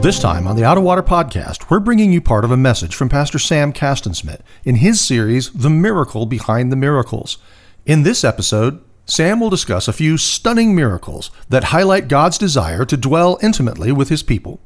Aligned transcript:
This 0.00 0.18
time 0.18 0.46
on 0.46 0.56
the 0.56 0.64
Out 0.64 0.78
of 0.78 0.82
Water 0.82 1.02
podcast, 1.02 1.68
we're 1.68 1.78
bringing 1.78 2.10
you 2.10 2.22
part 2.22 2.46
of 2.46 2.50
a 2.50 2.56
message 2.56 2.94
from 2.94 3.10
Pastor 3.10 3.38
Sam 3.38 3.70
Castensmith 3.70 4.40
in 4.64 4.76
his 4.76 4.98
series, 4.98 5.50
The 5.52 5.68
Miracle 5.68 6.24
Behind 6.24 6.72
the 6.72 6.76
Miracles. 6.76 7.36
In 7.84 8.02
this 8.02 8.24
episode, 8.24 8.82
Sam 9.04 9.40
will 9.40 9.50
discuss 9.50 9.88
a 9.88 9.92
few 9.92 10.16
stunning 10.16 10.74
miracles 10.74 11.30
that 11.50 11.64
highlight 11.64 12.08
God's 12.08 12.38
desire 12.38 12.86
to 12.86 12.96
dwell 12.96 13.38
intimately 13.42 13.92
with 13.92 14.08
his 14.08 14.22
people. 14.22 14.58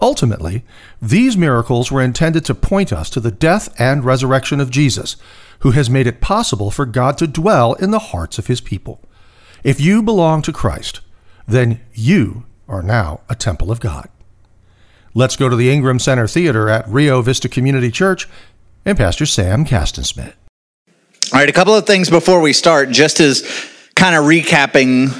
Ultimately, 0.00 0.64
these 1.02 1.36
miracles 1.36 1.90
were 1.90 2.00
intended 2.00 2.44
to 2.44 2.54
point 2.54 2.92
us 2.92 3.10
to 3.10 3.18
the 3.18 3.32
death 3.32 3.74
and 3.76 4.04
resurrection 4.04 4.60
of 4.60 4.70
Jesus, 4.70 5.16
who 5.58 5.72
has 5.72 5.90
made 5.90 6.06
it 6.06 6.20
possible 6.20 6.70
for 6.70 6.86
God 6.86 7.18
to 7.18 7.26
dwell 7.26 7.72
in 7.72 7.90
the 7.90 7.98
hearts 7.98 8.38
of 8.38 8.46
his 8.46 8.60
people. 8.60 9.02
If 9.64 9.80
you 9.80 10.00
belong 10.00 10.42
to 10.42 10.52
Christ, 10.52 11.00
then 11.48 11.80
you 11.92 12.44
are 12.68 12.84
now 12.84 13.22
a 13.28 13.34
temple 13.34 13.72
of 13.72 13.80
God. 13.80 14.08
Let's 15.12 15.36
go 15.36 15.48
to 15.48 15.56
the 15.56 15.72
Ingram 15.72 15.98
Center 15.98 16.28
Theater 16.28 16.68
at 16.68 16.88
Rio 16.88 17.20
Vista 17.20 17.48
Community 17.48 17.90
Church 17.90 18.28
and 18.84 18.96
Pastor 18.96 19.26
Sam 19.26 19.64
Castensmith. 19.64 20.34
All 21.32 21.38
right, 21.40 21.48
a 21.48 21.52
couple 21.52 21.74
of 21.74 21.86
things 21.86 22.08
before 22.08 22.40
we 22.40 22.52
start, 22.52 22.90
just 22.90 23.18
as 23.18 23.42
kind 23.94 24.14
of 24.14 24.24
recapping 24.24 25.10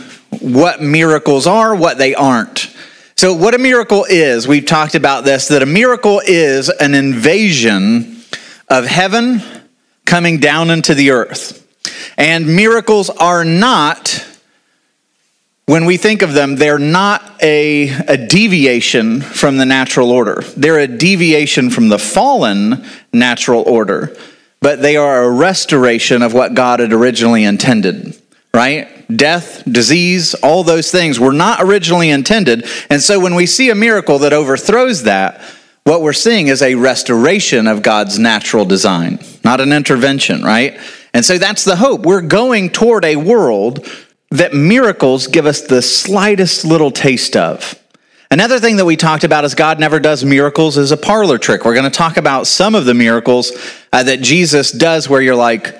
what 0.41 0.81
miracles 0.81 1.47
are, 1.47 1.75
what 1.75 1.99
they 1.99 2.15
aren't. 2.15 2.75
So, 3.17 3.35
what 3.35 3.55
a 3.55 3.59
miracle 3.59 4.07
is, 4.09 4.47
we've 4.47 4.65
talked 4.65 4.95
about 4.95 5.25
this, 5.25 5.49
that 5.49 5.63
a 5.63 5.67
miracle 5.67 6.23
is 6.25 6.69
an 6.69 6.95
invasion 6.95 8.23
of 8.69 8.87
heaven 8.87 9.43
coming 10.07 10.39
down 10.39 10.71
into 10.71 10.95
the 10.95 11.11
earth. 11.11 11.57
And 12.17 12.57
miracles 12.57 13.11
are 13.11 13.45
not, 13.45 14.25
when 15.71 15.85
we 15.85 15.97
think 15.97 16.23
of 16.23 16.33
them, 16.33 16.57
they're 16.57 16.79
not 16.79 17.23
a, 17.41 17.89
a 18.09 18.17
deviation 18.17 19.21
from 19.21 19.57
the 19.57 19.65
natural 19.65 20.11
order. 20.11 20.43
They're 20.57 20.81
a 20.81 20.89
deviation 20.89 21.71
from 21.71 21.89
the 21.89 21.99
fallen 21.99 22.85
natural 23.13 23.63
order, 23.63 24.17
but 24.61 24.83
they 24.83 24.97
are 24.97 25.23
a 25.23 25.31
restoration 25.31 26.23
of 26.23 26.35
what 26.35 26.55
God 26.55 26.81
had 26.81 26.93
originally 26.93 27.45
intended 27.45 28.21
right? 28.53 29.07
Death, 29.17 29.63
disease, 29.71 30.35
all 30.35 30.65
those 30.65 30.91
things 30.91 31.21
were 31.21 31.33
not 31.33 31.63
originally 31.63 32.11
intended. 32.11 32.67
And 32.89 33.01
so 33.01 33.21
when 33.21 33.35
we 33.35 33.47
see 33.47 33.71
a 33.71 33.75
miracle 33.75 34.19
that 34.21 34.33
overthrows 34.33 35.05
that, 35.05 35.41
what 35.85 36.03
we're 36.03 36.13
seeing 36.13 36.49
is 36.49 36.63
a 36.63 36.75
restoration 36.75 37.67
of 37.67 37.83
God's 37.83 38.19
natural 38.19 38.65
design, 38.65 39.19
not 39.45 39.61
an 39.61 39.73
intervention, 39.73 40.43
right? 40.43 40.79
And 41.15 41.25
so 41.25 41.39
that's 41.39 41.65
the 41.65 41.77
hope. 41.77 42.03
We're 42.03 42.21
going 42.21 42.71
toward 42.71 43.05
a 43.05 43.17
world 43.17 43.87
that 44.31 44.55
miracles 44.55 45.27
give 45.27 45.47
us 45.47 45.63
the 45.63 45.83
slightest 45.83 46.65
little 46.65 46.91
taste 46.91 47.37
of. 47.37 47.75
Another 48.31 48.61
thing 48.61 48.77
that 48.77 48.85
we 48.85 48.97
talked 48.97 49.25
about 49.25 49.45
is 49.45 49.57
God 49.57 49.81
never 49.81 49.99
does 49.99 50.25
miracles 50.25 50.79
as 50.79 50.93
a 50.93 50.97
parlor 50.97 51.37
trick. 51.37 51.65
We're 51.65 51.75
going 51.75 51.91
to 51.91 51.91
talk 51.91 52.17
about 52.17 52.47
some 52.47 52.77
of 52.77 52.85
the 52.85 52.95
miracles 52.95 53.51
uh, 53.93 54.05
that 54.05 54.21
Jesus 54.21 54.71
does 54.71 55.09
where 55.09 55.21
you're 55.21 55.35
like, 55.35 55.77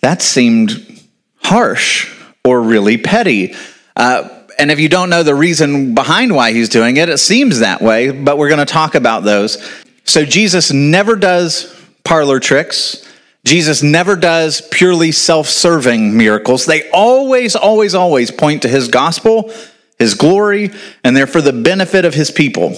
that 0.00 0.20
seemed 0.20 1.02
harsh 1.36 2.14
or 2.44 2.60
really 2.60 2.98
petty. 2.98 3.54
Uh, 3.96 4.28
and 4.58 4.70
if 4.70 4.78
you 4.78 4.90
don't 4.90 5.08
know 5.08 5.22
the 5.22 5.34
reason 5.34 5.94
behind 5.94 6.34
why 6.34 6.52
he's 6.52 6.68
doing 6.68 6.98
it, 6.98 7.08
it 7.08 7.18
seems 7.18 7.60
that 7.60 7.80
way, 7.80 8.10
but 8.10 8.36
we're 8.36 8.48
going 8.48 8.58
to 8.58 8.70
talk 8.70 8.94
about 8.94 9.24
those. 9.24 9.56
So 10.04 10.26
Jesus 10.26 10.72
never 10.72 11.16
does 11.16 11.74
parlor 12.04 12.38
tricks. 12.38 13.10
Jesus 13.44 13.82
never 13.82 14.16
does 14.16 14.62
purely 14.70 15.12
self 15.12 15.48
serving 15.48 16.16
miracles. 16.16 16.64
They 16.64 16.90
always, 16.90 17.54
always, 17.54 17.94
always 17.94 18.30
point 18.30 18.62
to 18.62 18.68
his 18.68 18.88
gospel, 18.88 19.52
his 19.98 20.14
glory, 20.14 20.70
and 21.04 21.16
they're 21.16 21.26
for 21.26 21.42
the 21.42 21.52
benefit 21.52 22.04
of 22.04 22.14
his 22.14 22.30
people. 22.30 22.74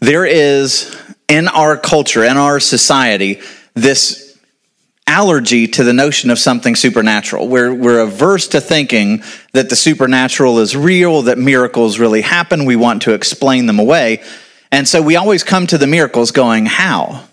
There 0.00 0.26
is 0.26 0.96
in 1.28 1.48
our 1.48 1.76
culture, 1.76 2.24
in 2.24 2.36
our 2.36 2.58
society, 2.60 3.40
this 3.74 4.36
allergy 5.06 5.66
to 5.66 5.84
the 5.84 5.92
notion 5.92 6.30
of 6.30 6.38
something 6.38 6.74
supernatural. 6.74 7.48
We're, 7.48 7.72
we're 7.72 8.00
averse 8.00 8.48
to 8.48 8.60
thinking 8.60 9.22
that 9.52 9.68
the 9.68 9.76
supernatural 9.76 10.58
is 10.58 10.76
real, 10.76 11.22
that 11.22 11.38
miracles 11.38 11.98
really 11.98 12.22
happen. 12.22 12.64
We 12.64 12.76
want 12.76 13.02
to 13.02 13.12
explain 13.12 13.66
them 13.66 13.78
away. 13.78 14.22
And 14.70 14.88
so 14.88 15.02
we 15.02 15.16
always 15.16 15.44
come 15.44 15.66
to 15.68 15.78
the 15.78 15.86
miracles 15.86 16.30
going, 16.30 16.66
how? 16.66 17.24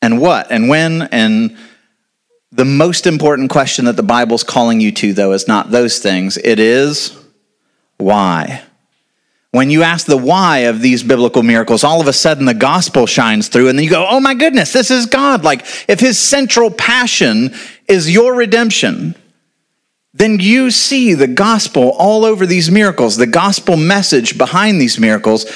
And 0.00 0.20
what? 0.20 0.50
And 0.50 0.68
when? 0.68 1.02
And 1.02 1.56
the 2.50 2.64
most 2.64 3.06
important 3.06 3.50
question 3.50 3.84
that 3.84 3.96
the 3.96 4.02
Bible's 4.02 4.42
calling 4.42 4.80
you 4.80 4.90
to, 4.92 5.12
though, 5.12 5.32
is 5.32 5.48
not 5.48 5.70
those 5.70 5.98
things. 5.98 6.36
It 6.38 6.58
is 6.58 7.16
why? 7.98 8.62
When 9.50 9.70
you 9.70 9.82
ask 9.82 10.06
the 10.06 10.16
why 10.16 10.58
of 10.58 10.80
these 10.80 11.02
biblical 11.02 11.42
miracles, 11.42 11.84
all 11.84 12.00
of 12.00 12.06
a 12.06 12.12
sudden 12.12 12.44
the 12.44 12.54
gospel 12.54 13.06
shines 13.06 13.48
through, 13.48 13.68
and 13.68 13.78
then 13.78 13.84
you 13.84 13.90
go, 13.90 14.06
oh 14.08 14.20
my 14.20 14.34
goodness, 14.34 14.72
this 14.72 14.90
is 14.90 15.06
God. 15.06 15.42
Like, 15.42 15.64
if 15.88 16.00
his 16.00 16.18
central 16.18 16.70
passion 16.70 17.54
is 17.86 18.10
your 18.10 18.34
redemption, 18.34 19.14
then 20.12 20.38
you 20.40 20.70
see 20.70 21.14
the 21.14 21.26
gospel 21.26 21.90
all 21.90 22.24
over 22.24 22.44
these 22.44 22.70
miracles, 22.70 23.16
the 23.16 23.26
gospel 23.26 23.76
message 23.76 24.36
behind 24.36 24.80
these 24.80 24.98
miracles, 24.98 25.46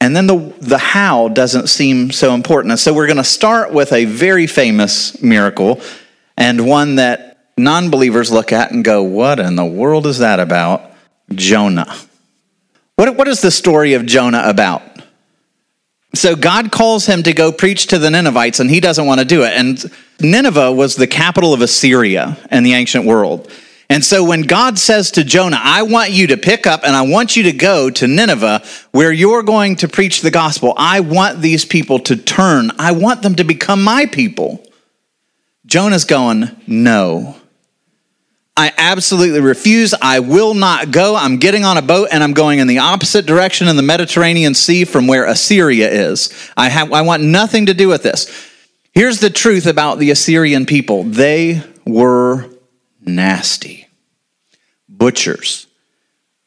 and 0.00 0.14
then 0.14 0.26
the, 0.26 0.54
the 0.60 0.78
how 0.78 1.28
doesn't 1.28 1.68
seem 1.68 2.10
so 2.10 2.34
important. 2.34 2.72
And 2.72 2.80
so 2.80 2.94
we're 2.94 3.06
going 3.06 3.16
to 3.18 3.24
start 3.24 3.72
with 3.72 3.92
a 3.92 4.04
very 4.04 4.46
famous 4.46 5.20
miracle 5.20 5.80
and 6.38 6.66
one 6.66 6.94
that 6.94 7.36
non 7.58 7.90
believers 7.90 8.30
look 8.30 8.52
at 8.52 8.70
and 8.70 8.84
go, 8.84 9.02
What 9.02 9.40
in 9.40 9.56
the 9.56 9.66
world 9.66 10.06
is 10.06 10.18
that 10.18 10.40
about? 10.40 10.90
Jonah. 11.34 11.94
What, 12.94 13.16
what 13.16 13.28
is 13.28 13.42
the 13.42 13.50
story 13.50 13.92
of 13.92 14.06
Jonah 14.06 14.42
about? 14.46 14.82
So 16.14 16.34
God 16.34 16.72
calls 16.72 17.04
him 17.04 17.22
to 17.24 17.34
go 17.34 17.52
preach 17.52 17.88
to 17.88 17.98
the 17.98 18.10
Ninevites, 18.10 18.60
and 18.60 18.70
he 18.70 18.80
doesn't 18.80 19.04
want 19.04 19.20
to 19.20 19.26
do 19.26 19.42
it. 19.42 19.52
And 19.52 19.84
Nineveh 20.20 20.72
was 20.72 20.96
the 20.96 21.06
capital 21.06 21.52
of 21.52 21.60
Assyria 21.60 22.38
in 22.50 22.62
the 22.62 22.72
ancient 22.72 23.04
world. 23.04 23.50
And 23.90 24.04
so 24.04 24.22
when 24.22 24.42
God 24.42 24.78
says 24.78 25.10
to 25.12 25.24
Jonah, 25.24 25.60
I 25.60 25.82
want 25.82 26.10
you 26.10 26.28
to 26.28 26.36
pick 26.36 26.66
up 26.66 26.82
and 26.84 26.94
I 26.94 27.02
want 27.02 27.36
you 27.36 27.44
to 27.44 27.52
go 27.52 27.90
to 27.90 28.06
Nineveh 28.06 28.62
where 28.92 29.12
you're 29.12 29.42
going 29.42 29.76
to 29.76 29.88
preach 29.88 30.20
the 30.20 30.30
gospel, 30.30 30.74
I 30.76 31.00
want 31.00 31.40
these 31.40 31.64
people 31.64 31.98
to 32.00 32.16
turn. 32.16 32.70
I 32.78 32.92
want 32.92 33.22
them 33.22 33.34
to 33.36 33.44
become 33.44 33.82
my 33.82 34.06
people. 34.06 34.62
Jonah's 35.68 36.06
going, 36.06 36.50
No. 36.66 37.36
I 38.56 38.72
absolutely 38.76 39.40
refuse. 39.40 39.94
I 40.02 40.18
will 40.18 40.52
not 40.52 40.90
go. 40.90 41.14
I'm 41.14 41.36
getting 41.36 41.64
on 41.64 41.76
a 41.76 41.82
boat 41.82 42.08
and 42.10 42.24
I'm 42.24 42.32
going 42.32 42.58
in 42.58 42.66
the 42.66 42.78
opposite 42.78 43.24
direction 43.24 43.68
in 43.68 43.76
the 43.76 43.82
Mediterranean 43.82 44.52
Sea 44.52 44.84
from 44.84 45.06
where 45.06 45.26
Assyria 45.26 45.88
is. 45.88 46.50
I, 46.56 46.68
have, 46.68 46.92
I 46.92 47.02
want 47.02 47.22
nothing 47.22 47.66
to 47.66 47.74
do 47.74 47.86
with 47.86 48.02
this. 48.02 48.50
Here's 48.92 49.20
the 49.20 49.30
truth 49.30 49.66
about 49.66 50.00
the 50.00 50.10
Assyrian 50.10 50.66
people 50.66 51.04
they 51.04 51.62
were 51.86 52.50
nasty, 53.00 53.86
butchers, 54.88 55.68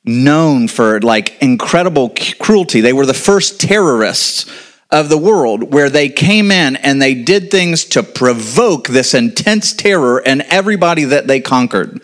known 0.03 0.67
for 0.67 0.99
like 0.99 1.41
incredible 1.41 2.13
cruelty. 2.39 2.81
They 2.81 2.91
were 2.91 3.05
the 3.05 3.13
first 3.13 3.61
terrorists 3.61 4.51
of 4.91 5.09
the 5.09 5.17
world 5.17 5.73
where 5.73 5.89
they 5.89 6.09
came 6.09 6.51
in 6.51 6.75
and 6.75 7.01
they 7.01 7.13
did 7.13 7.49
things 7.49 7.85
to 7.85 8.03
provoke 8.03 8.87
this 8.87 9.13
intense 9.13 9.73
terror 9.73 10.19
in 10.19 10.41
everybody 10.41 11.05
that 11.05 11.27
they 11.27 11.39
conquered. 11.39 12.01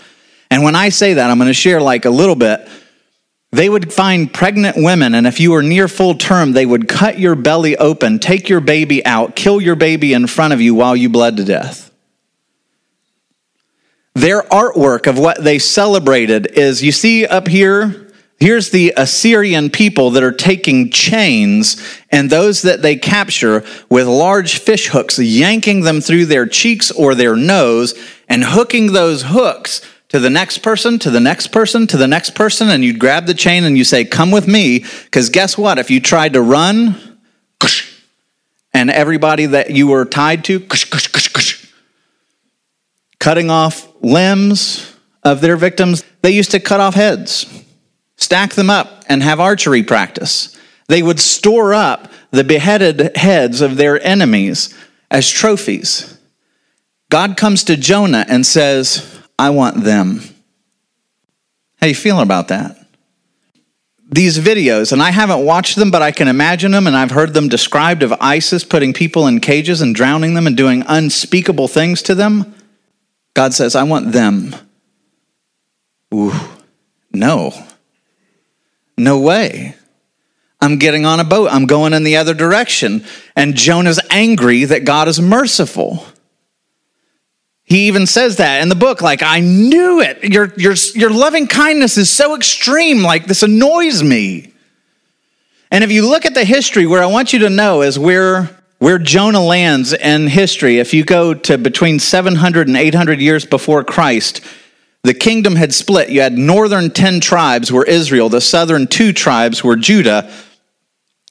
And 0.50 0.64
when 0.64 0.76
I 0.76 0.90
say 0.90 1.16
that, 1.16 1.30
I'm 1.30 1.38
going 1.38 1.50
to 1.50 1.54
share 1.54 1.82
like 1.82 2.06
a 2.06 2.10
little 2.10 2.36
bit. 2.36 2.68
They 3.52 3.70
would 3.70 3.94
find 3.94 4.34
pregnant 4.34 4.76
women, 4.78 5.16
and 5.16 5.26
if 5.26 5.40
you 5.40 5.52
were 5.52 5.64
near 5.64 5.88
full 5.88 6.16
term, 6.16 6.52
they 6.52 6.66
would 6.66 6.90
cut 6.90 7.18
your 7.18 7.36
belly 7.36 7.78
open, 7.78 8.20
take 8.20 8.50
your 8.50 8.60
baby 8.60 9.06
out, 9.06 9.38
kill 9.38 9.62
your 9.62 9.76
baby 9.76 10.12
in 10.12 10.28
front 10.28 10.54
of 10.54 10.60
you 10.60 10.76
while 10.76 10.96
you 10.98 11.08
bled 11.10 11.38
to 11.38 11.46
death. 11.46 11.90
Their 14.16 14.42
artwork 14.44 15.08
of 15.08 15.18
what 15.18 15.44
they 15.44 15.60
celebrated 15.60 16.48
is 16.58 16.84
you 16.84 16.92
see 16.92 17.26
up 17.26 17.48
here, 17.48 18.07
Here's 18.40 18.70
the 18.70 18.94
Assyrian 18.96 19.72
people 19.72 20.12
that 20.12 20.24
are 20.24 20.32
taking 20.32 20.92
chains 20.92 21.82
and 22.12 22.30
those 22.30 22.62
that 22.62 22.84
they 22.84 22.96
capture 22.96 23.66
with 23.90 24.06
large 24.06 24.60
fish 24.60 24.90
hooks, 24.90 25.18
yanking 25.18 25.82
them 25.82 26.02
through 26.02 26.28
their 26.28 26.46
cheeks 26.46 26.92
or 26.92 27.16
their 27.16 27.36
nose 27.36 27.96
and 28.30 28.44
hooking 28.44 28.94
those 28.94 29.24
hooks 29.28 29.82
to 30.10 30.20
the 30.20 30.30
next 30.30 30.60
person, 30.60 31.00
to 31.00 31.10
the 31.10 31.20
next 31.20 31.48
person, 31.48 31.88
to 31.88 31.98
the 31.98 32.08
next 32.08 32.36
person. 32.36 32.70
And 32.70 32.84
you'd 32.84 33.00
grab 33.00 33.26
the 33.26 33.34
chain 33.34 33.64
and 33.64 33.78
you 33.78 33.84
say, 33.84 34.06
Come 34.06 34.30
with 34.30 34.48
me. 34.48 34.86
Because 35.06 35.30
guess 35.30 35.58
what? 35.58 35.80
If 35.80 35.90
you 35.90 36.00
tried 36.00 36.34
to 36.34 36.42
run, 36.42 36.96
and 38.78 38.92
everybody 38.92 39.48
that 39.48 39.72
you 39.72 39.88
were 39.88 40.06
tied 40.06 40.44
to, 40.46 40.60
cutting 43.20 43.50
off 43.50 43.88
limbs 44.02 44.96
of 45.24 45.42
their 45.42 45.58
victims. 45.58 46.04
They 46.22 46.30
used 46.32 46.52
to 46.52 46.60
cut 46.60 46.80
off 46.80 46.94
heads, 46.94 47.48
stack 48.18 48.54
them 48.54 48.70
up, 48.70 49.04
and 49.08 49.24
have 49.24 49.40
archery 49.40 49.84
practice. 49.84 50.56
They 50.88 51.02
would 51.02 51.20
store 51.20 51.74
up 51.74 52.12
the 52.32 52.44
beheaded 52.44 53.16
heads 53.16 53.62
of 53.62 53.78
their 53.78 54.04
enemies 54.06 54.76
as 55.10 55.30
trophies. 55.30 56.18
God 57.10 57.38
comes 57.38 57.64
to 57.66 57.78
Jonah 57.78 58.26
and 58.28 58.46
says, 58.46 59.22
I 59.40 59.52
want 59.52 59.84
them. 59.84 60.22
How 61.80 61.88
you 61.88 61.96
feeling 61.96 62.24
about 62.24 62.50
that? 62.50 62.76
These 64.10 64.40
videos, 64.40 64.94
and 64.94 65.02
I 65.02 65.12
haven't 65.12 65.46
watched 65.46 65.76
them, 65.76 65.92
but 65.92 66.02
I 66.02 66.12
can 66.12 66.28
imagine 66.28 66.72
them, 66.72 66.88
and 66.88 66.96
I've 66.96 67.12
heard 67.12 67.34
them 67.34 67.50
described 67.50 68.04
of 68.04 68.14
ISIS 68.14 68.64
putting 68.64 68.94
people 68.94 69.28
in 69.28 69.42
cages 69.42 69.82
and 69.82 69.94
drowning 69.94 70.34
them 70.34 70.48
and 70.48 70.56
doing 70.56 70.84
unspeakable 70.88 71.68
things 71.68 72.02
to 72.04 72.16
them. 72.16 72.56
God 73.34 73.54
says, 73.54 73.76
I 73.76 73.84
want 73.84 74.14
them. 74.14 74.56
Ooh, 76.14 76.34
no. 77.12 77.54
No 78.98 79.20
way. 79.20 79.76
I'm 80.60 80.78
getting 80.78 81.06
on 81.06 81.20
a 81.20 81.24
boat. 81.24 81.50
I'm 81.52 81.68
going 81.68 81.94
in 81.94 82.04
the 82.04 82.18
other 82.18 82.34
direction. 82.34 83.06
And 83.36 83.56
Jonah's 83.56 84.00
angry 84.10 84.66
that 84.66 84.86
God 84.86 85.08
is 85.08 85.22
merciful. 85.22 86.04
He 87.64 87.88
even 87.88 88.08
says 88.08 88.38
that 88.38 88.62
in 88.62 88.70
the 88.70 88.76
book, 88.76 89.02
like, 89.02 89.22
I 89.22 89.42
knew 89.42 90.00
it. 90.00 90.24
Your, 90.24 90.54
your, 90.56 90.74
your 90.96 91.10
loving 91.10 91.48
kindness 91.48 91.98
is 91.98 92.10
so 92.10 92.34
extreme, 92.36 93.04
like, 93.04 93.26
this 93.26 93.44
annoys 93.44 94.02
me. 94.02 94.54
And 95.70 95.84
if 95.84 95.92
you 95.92 96.10
look 96.10 96.26
at 96.26 96.34
the 96.34 96.46
history, 96.46 96.88
where 96.88 97.04
I 97.04 97.08
want 97.08 97.34
you 97.34 97.40
to 97.40 97.50
know 97.50 97.82
is 97.82 98.00
where, 98.00 98.50
where 98.80 98.98
Jonah 98.98 99.44
lands 99.44 99.92
in 99.92 100.28
history. 100.28 100.80
If 100.80 100.94
you 100.94 101.04
go 101.04 101.34
to 101.34 101.58
between 101.58 102.00
700 102.00 102.68
and 102.68 102.78
800 102.78 103.20
years 103.20 103.46
before 103.46 103.84
Christ, 103.84 104.40
the 105.04 105.14
kingdom 105.14 105.56
had 105.56 105.74
split. 105.74 106.10
You 106.10 106.22
had 106.22 106.38
northern 106.38 106.90
10 106.90 107.20
tribes 107.20 107.72
were 107.72 107.86
Israel, 107.86 108.30
the 108.30 108.42
southern 108.42 108.88
two 108.88 109.14
tribes 109.14 109.64
were 109.64 109.76
Judah. 109.76 110.32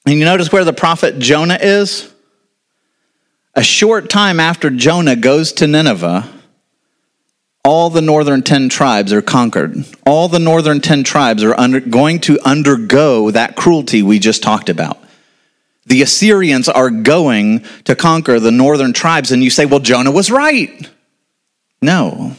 And 0.05 0.17
you 0.17 0.25
notice 0.25 0.51
where 0.51 0.63
the 0.63 0.73
prophet 0.73 1.19
Jonah 1.19 1.59
is? 1.61 2.13
A 3.55 3.63
short 3.63 4.09
time 4.09 4.39
after 4.39 4.69
Jonah 4.69 5.15
goes 5.15 5.51
to 5.53 5.67
Nineveh, 5.67 6.31
all 7.65 7.89
the 7.89 8.01
northern 8.01 8.43
10 8.43 8.69
tribes 8.69 9.11
are 9.11 9.21
conquered. 9.21 9.83
All 10.05 10.29
the 10.29 10.39
northern 10.39 10.79
10 10.79 11.03
tribes 11.03 11.43
are 11.43 11.59
under, 11.59 11.81
going 11.81 12.19
to 12.21 12.39
undergo 12.45 13.31
that 13.31 13.57
cruelty 13.57 14.01
we 14.01 14.19
just 14.19 14.41
talked 14.41 14.69
about. 14.69 14.97
The 15.85 16.01
Assyrians 16.01 16.69
are 16.69 16.89
going 16.89 17.65
to 17.83 17.95
conquer 17.95 18.39
the 18.39 18.51
northern 18.51 18.93
tribes, 18.93 19.31
and 19.31 19.43
you 19.43 19.49
say, 19.49 19.65
well, 19.65 19.81
Jonah 19.81 20.11
was 20.11 20.31
right. 20.31 20.89
No. 21.81 22.35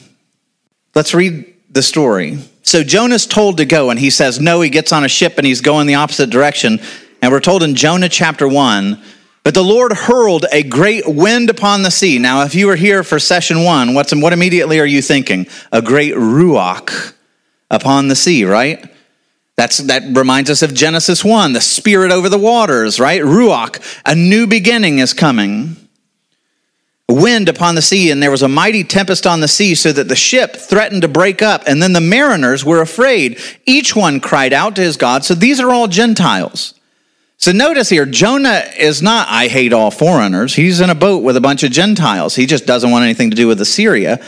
Let's 0.99 1.15
read 1.15 1.55
the 1.71 1.81
story. 1.81 2.39
So 2.63 2.83
Jonah's 2.83 3.25
told 3.25 3.59
to 3.59 3.65
go, 3.65 3.91
and 3.91 4.01
he 4.01 4.11
says 4.11 4.41
no. 4.41 4.63
He 4.63 4.69
gets 4.69 4.91
on 4.93 5.05
a 5.05 5.09
ship 5.09 5.35
and 5.39 5.47
he's 5.47 5.61
going 5.61 5.87
the 5.87 5.95
opposite 5.95 6.29
direction. 6.29 6.81
And 7.23 7.31
we're 7.31 7.39
told 7.39 7.63
in 7.63 7.77
Jonah 7.77 8.09
chapter 8.09 8.49
1 8.49 9.01
but 9.45 9.55
the 9.55 9.63
Lord 9.63 9.93
hurled 9.93 10.45
a 10.53 10.65
great 10.65 11.07
wind 11.07 11.51
upon 11.51 11.83
the 11.83 11.93
sea. 11.93 12.19
Now, 12.19 12.43
if 12.43 12.57
you 12.57 12.67
were 12.67 12.77
here 12.77 13.05
for 13.05 13.21
session 13.21 13.63
one, 13.63 13.95
what's, 13.95 14.13
what 14.13 14.33
immediately 14.33 14.81
are 14.81 14.85
you 14.85 15.01
thinking? 15.01 15.47
A 15.71 15.81
great 15.81 16.15
ruach 16.15 17.15
upon 17.71 18.09
the 18.09 18.17
sea, 18.17 18.45
right? 18.45 18.85
That's, 19.57 19.79
that 19.79 20.03
reminds 20.17 20.51
us 20.51 20.63
of 20.63 20.75
Genesis 20.75 21.25
1, 21.25 21.53
the 21.53 21.61
spirit 21.61 22.11
over 22.11 22.29
the 22.29 22.37
waters, 22.37 22.99
right? 22.99 23.23
Ruach, 23.23 23.81
a 24.05 24.17
new 24.17 24.49
beginning 24.49 24.99
is 24.99 25.15
coming. 25.15 25.77
Wind 27.11 27.49
upon 27.49 27.75
the 27.75 27.83
sea, 27.83 28.11
and 28.11 28.23
there 28.23 28.31
was 28.31 28.43
a 28.43 28.49
mighty 28.49 28.85
tempest 28.85 29.27
on 29.27 29.41
the 29.41 29.49
sea, 29.49 29.75
so 29.75 29.93
that 29.93 30.09
the 30.09 30.17
ship 30.17 30.57
threatened 30.57 31.03
to 31.03 31.09
break 31.09 31.41
up. 31.41 31.63
And 31.67 31.83
then 31.83 31.95
the 31.95 32.03
mariners 32.03 32.65
were 32.65 32.83
afraid. 32.83 33.39
Each 33.65 33.97
one 33.97 34.21
cried 34.21 34.53
out 34.53 34.77
to 34.77 34.83
his 34.83 34.99
God. 34.99 35.25
So 35.25 35.35
these 35.35 35.59
are 35.59 35.71
all 35.71 35.89
Gentiles. 35.89 36.75
So 37.39 37.53
notice 37.53 37.89
here, 37.89 38.05
Jonah 38.05 38.65
is 38.77 39.01
not, 39.01 39.29
I 39.31 39.47
hate 39.47 39.73
all 39.73 39.91
foreigners. 39.91 40.55
He's 40.55 40.81
in 40.81 40.91
a 40.91 40.95
boat 40.95 41.23
with 41.23 41.37
a 41.37 41.41
bunch 41.41 41.63
of 41.63 41.71
Gentiles. 41.71 42.35
He 42.35 42.47
just 42.47 42.67
doesn't 42.67 42.91
want 42.91 43.05
anything 43.05 43.31
to 43.31 43.37
do 43.37 43.47
with 43.47 43.61
Assyria. 43.61 44.21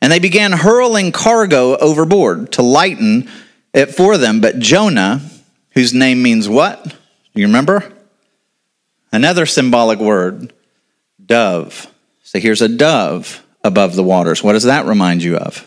And 0.00 0.10
they 0.10 0.18
began 0.18 0.52
hurling 0.52 1.12
cargo 1.12 1.76
overboard 1.76 2.52
to 2.52 2.62
lighten 2.62 3.28
it 3.74 3.94
for 3.94 4.16
them. 4.16 4.40
But 4.40 4.58
Jonah, 4.58 5.20
whose 5.72 5.92
name 5.92 6.22
means 6.22 6.48
what? 6.48 6.82
Do 6.82 7.40
you 7.40 7.46
remember? 7.46 7.92
Another 9.12 9.46
symbolic 9.46 9.98
word, 9.98 10.52
dove. 11.24 11.86
So 12.26 12.40
here's 12.40 12.60
a 12.60 12.68
dove 12.68 13.46
above 13.62 13.94
the 13.94 14.02
waters. 14.02 14.42
What 14.42 14.54
does 14.54 14.64
that 14.64 14.84
remind 14.84 15.22
you 15.22 15.36
of? 15.36 15.64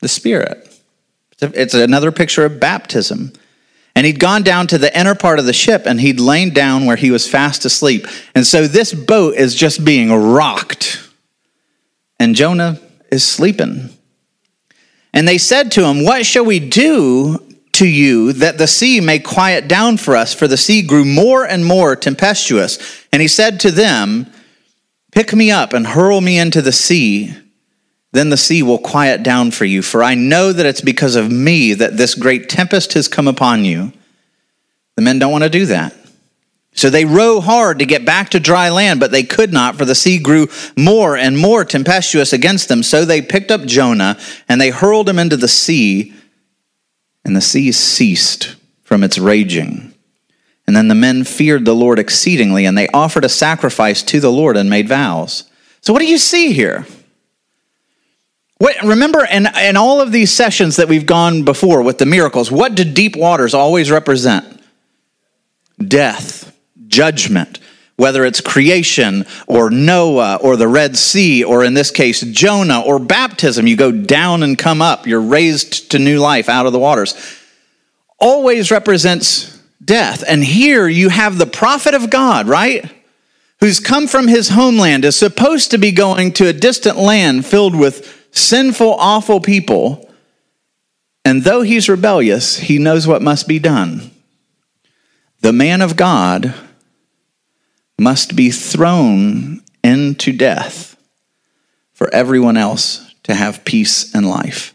The 0.00 0.08
Spirit. 0.08 0.78
It's 1.40 1.72
another 1.72 2.12
picture 2.12 2.44
of 2.44 2.60
baptism. 2.60 3.32
And 3.96 4.04
he'd 4.04 4.20
gone 4.20 4.42
down 4.42 4.66
to 4.66 4.76
the 4.76 4.96
inner 4.96 5.14
part 5.14 5.38
of 5.38 5.46
the 5.46 5.54
ship 5.54 5.84
and 5.86 5.98
he'd 5.98 6.20
lain 6.20 6.52
down 6.52 6.84
where 6.84 6.96
he 6.96 7.10
was 7.10 7.26
fast 7.26 7.64
asleep. 7.64 8.06
And 8.34 8.46
so 8.46 8.66
this 8.66 8.92
boat 8.92 9.36
is 9.36 9.54
just 9.54 9.86
being 9.86 10.12
rocked. 10.12 11.08
And 12.18 12.34
Jonah 12.34 12.78
is 13.10 13.24
sleeping. 13.24 13.88
And 15.14 15.26
they 15.26 15.38
said 15.38 15.72
to 15.72 15.84
him, 15.86 16.04
What 16.04 16.26
shall 16.26 16.44
we 16.44 16.60
do 16.60 17.38
to 17.72 17.88
you 17.88 18.34
that 18.34 18.58
the 18.58 18.66
sea 18.66 19.00
may 19.00 19.18
quiet 19.18 19.66
down 19.66 19.96
for 19.96 20.14
us? 20.14 20.34
For 20.34 20.46
the 20.46 20.58
sea 20.58 20.82
grew 20.82 21.06
more 21.06 21.46
and 21.46 21.64
more 21.64 21.96
tempestuous. 21.96 23.06
And 23.14 23.22
he 23.22 23.28
said 23.28 23.60
to 23.60 23.70
them, 23.70 24.30
Pick 25.12 25.34
me 25.34 25.50
up 25.50 25.72
and 25.72 25.86
hurl 25.86 26.20
me 26.20 26.38
into 26.38 26.62
the 26.62 26.72
sea 26.72 27.34
then 28.12 28.30
the 28.30 28.36
sea 28.36 28.62
will 28.62 28.78
quiet 28.78 29.22
down 29.22 29.50
for 29.50 29.64
you. 29.64 29.82
For 29.82 30.02
I 30.02 30.14
know 30.14 30.52
that 30.52 30.66
it's 30.66 30.80
because 30.80 31.14
of 31.14 31.30
me 31.30 31.74
that 31.74 31.96
this 31.96 32.14
great 32.14 32.48
tempest 32.48 32.94
has 32.94 33.08
come 33.08 33.28
upon 33.28 33.64
you. 33.64 33.92
The 34.96 35.02
men 35.02 35.18
don't 35.18 35.32
want 35.32 35.44
to 35.44 35.50
do 35.50 35.66
that. 35.66 35.94
So 36.72 36.88
they 36.88 37.04
row 37.04 37.40
hard 37.40 37.80
to 37.80 37.86
get 37.86 38.04
back 38.04 38.30
to 38.30 38.40
dry 38.40 38.68
land, 38.68 39.00
but 39.00 39.10
they 39.10 39.22
could 39.22 39.52
not, 39.52 39.76
for 39.76 39.84
the 39.84 39.94
sea 39.94 40.18
grew 40.18 40.48
more 40.76 41.16
and 41.16 41.36
more 41.36 41.64
tempestuous 41.64 42.32
against 42.32 42.68
them. 42.68 42.82
So 42.82 43.04
they 43.04 43.22
picked 43.22 43.50
up 43.50 43.62
Jonah 43.62 44.18
and 44.48 44.60
they 44.60 44.70
hurled 44.70 45.08
him 45.08 45.18
into 45.18 45.36
the 45.36 45.48
sea, 45.48 46.14
and 47.24 47.34
the 47.36 47.40
sea 47.40 47.72
ceased 47.72 48.56
from 48.82 49.02
its 49.02 49.18
raging. 49.18 49.89
And 50.66 50.76
then 50.76 50.88
the 50.88 50.94
men 50.94 51.24
feared 51.24 51.64
the 51.64 51.74
Lord 51.74 51.98
exceedingly, 51.98 52.64
and 52.64 52.78
they 52.78 52.88
offered 52.88 53.24
a 53.24 53.28
sacrifice 53.28 54.02
to 54.04 54.20
the 54.20 54.30
Lord 54.30 54.56
and 54.56 54.70
made 54.70 54.88
vows. 54.88 55.44
So, 55.80 55.92
what 55.92 56.00
do 56.00 56.06
you 56.06 56.18
see 56.18 56.52
here? 56.52 56.86
What, 58.58 58.82
remember, 58.82 59.24
in, 59.24 59.48
in 59.58 59.78
all 59.78 60.02
of 60.02 60.12
these 60.12 60.30
sessions 60.30 60.76
that 60.76 60.86
we've 60.86 61.06
gone 61.06 61.44
before 61.44 61.82
with 61.82 61.96
the 61.96 62.04
miracles, 62.04 62.52
what 62.52 62.74
do 62.74 62.84
deep 62.84 63.16
waters 63.16 63.54
always 63.54 63.90
represent? 63.90 64.62
Death, 65.78 66.54
judgment, 66.86 67.58
whether 67.96 68.22
it's 68.22 68.42
creation 68.42 69.24
or 69.46 69.70
Noah 69.70 70.36
or 70.42 70.56
the 70.56 70.68
Red 70.68 70.98
Sea, 70.98 71.42
or 71.42 71.64
in 71.64 71.72
this 71.72 71.90
case, 71.90 72.20
Jonah 72.20 72.80
or 72.80 72.98
baptism. 72.98 73.66
You 73.66 73.76
go 73.76 73.90
down 73.92 74.42
and 74.42 74.58
come 74.58 74.82
up, 74.82 75.06
you're 75.06 75.22
raised 75.22 75.90
to 75.92 75.98
new 75.98 76.18
life 76.18 76.50
out 76.50 76.66
of 76.66 76.72
the 76.72 76.78
waters. 76.78 77.14
Always 78.18 78.70
represents 78.70 79.49
death. 79.82 80.22
And 80.26 80.44
here 80.44 80.88
you 80.88 81.08
have 81.08 81.38
the 81.38 81.46
prophet 81.46 81.94
of 81.94 82.10
God, 82.10 82.48
right? 82.48 82.90
Who's 83.60 83.80
come 83.80 84.06
from 84.06 84.28
his 84.28 84.50
homeland, 84.50 85.04
is 85.04 85.16
supposed 85.16 85.70
to 85.70 85.78
be 85.78 85.92
going 85.92 86.32
to 86.32 86.48
a 86.48 86.52
distant 86.52 86.96
land 86.96 87.44
filled 87.44 87.74
with 87.74 88.28
sinful, 88.32 88.94
awful 88.94 89.40
people. 89.40 90.10
And 91.24 91.42
though 91.42 91.62
he's 91.62 91.88
rebellious, 91.88 92.56
he 92.56 92.78
knows 92.78 93.06
what 93.06 93.22
must 93.22 93.46
be 93.46 93.58
done. 93.58 94.10
The 95.40 95.52
man 95.52 95.82
of 95.82 95.96
God 95.96 96.54
must 97.98 98.34
be 98.34 98.50
thrown 98.50 99.62
into 99.84 100.32
death 100.32 100.96
for 101.92 102.12
everyone 102.14 102.56
else 102.56 103.14
to 103.24 103.34
have 103.34 103.64
peace 103.64 104.14
and 104.14 104.28
life. 104.28 104.74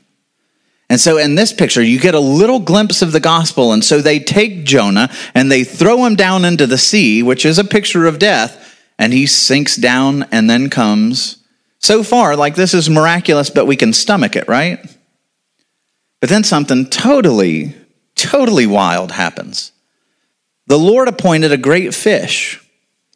And 0.89 0.99
so 0.99 1.17
in 1.17 1.35
this 1.35 1.51
picture, 1.51 1.81
you 1.81 1.99
get 1.99 2.13
a 2.13 2.19
little 2.19 2.59
glimpse 2.59 3.01
of 3.01 3.11
the 3.11 3.19
gospel. 3.19 3.73
And 3.73 3.83
so 3.83 4.01
they 4.01 4.19
take 4.19 4.65
Jonah 4.65 5.09
and 5.33 5.51
they 5.51 5.63
throw 5.63 6.05
him 6.05 6.15
down 6.15 6.45
into 6.45 6.67
the 6.67 6.77
sea, 6.77 7.23
which 7.23 7.45
is 7.45 7.57
a 7.57 7.63
picture 7.63 8.05
of 8.05 8.19
death, 8.19 8.77
and 8.99 9.11
he 9.11 9.25
sinks 9.25 9.75
down 9.75 10.23
and 10.31 10.49
then 10.49 10.69
comes 10.69 11.37
so 11.79 12.01
far, 12.03 12.35
like 12.35 12.55
this 12.55 12.73
is 12.73 12.89
miraculous, 12.89 13.49
but 13.49 13.67
we 13.67 13.75
can 13.75 13.93
stomach 13.93 14.35
it, 14.35 14.47
right? 14.47 14.79
But 16.19 16.29
then 16.29 16.43
something 16.43 16.87
totally, 16.87 17.75
totally 18.15 18.65
wild 18.65 19.11
happens. 19.11 19.71
The 20.67 20.79
Lord 20.79 21.07
appointed 21.07 21.51
a 21.51 21.57
great 21.57 21.93
fish 21.93 22.64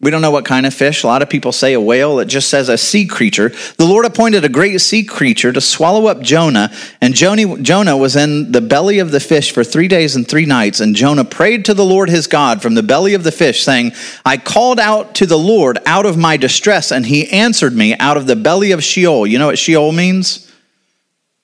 We 0.01 0.11
don't 0.11 0.21
know 0.21 0.31
what 0.31 0.45
kind 0.45 0.65
of 0.65 0.73
fish. 0.73 1.03
A 1.03 1.07
lot 1.07 1.21
of 1.21 1.29
people 1.29 1.51
say 1.51 1.73
a 1.73 1.81
whale. 1.81 2.19
It 2.19 2.29
just 2.29 2.47
says 2.47 2.69
a 2.69 2.77
sea 2.77 3.05
creature. 3.05 3.49
The 3.75 3.85
Lord 3.85 4.05
appointed 4.05 4.45
a 4.45 4.49
great 4.49 4.79
sea 4.79 5.03
creature 5.03 5.51
to 5.51 5.59
swallow 5.59 6.07
up 6.07 6.21
Jonah, 6.21 6.71
and 7.01 7.13
Jonah 7.13 7.97
was 7.97 8.15
in 8.15 8.53
the 8.53 8.61
belly 8.61 8.99
of 8.99 9.11
the 9.11 9.19
fish 9.19 9.51
for 9.51 9.61
three 9.61 9.89
days 9.89 10.15
and 10.15 10.25
three 10.25 10.45
nights. 10.45 10.79
And 10.79 10.95
Jonah 10.95 11.25
prayed 11.25 11.65
to 11.65 11.73
the 11.73 11.83
Lord 11.83 12.09
his 12.09 12.27
God 12.27 12.61
from 12.61 12.75
the 12.75 12.81
belly 12.81 13.13
of 13.13 13.25
the 13.25 13.31
fish, 13.33 13.61
saying, 13.61 13.91
I 14.25 14.37
called 14.37 14.79
out 14.79 15.15
to 15.15 15.25
the 15.25 15.37
Lord 15.37 15.79
out 15.85 16.05
of 16.05 16.17
my 16.17 16.37
distress, 16.37 16.93
and 16.93 17.05
he 17.05 17.29
answered 17.29 17.73
me 17.73 17.97
out 17.97 18.15
of 18.15 18.25
the 18.25 18.37
belly 18.37 18.71
of 18.71 18.81
Sheol. 18.81 19.27
You 19.27 19.37
know 19.37 19.47
what 19.47 19.59
Sheol 19.59 19.91
means? 19.91 20.49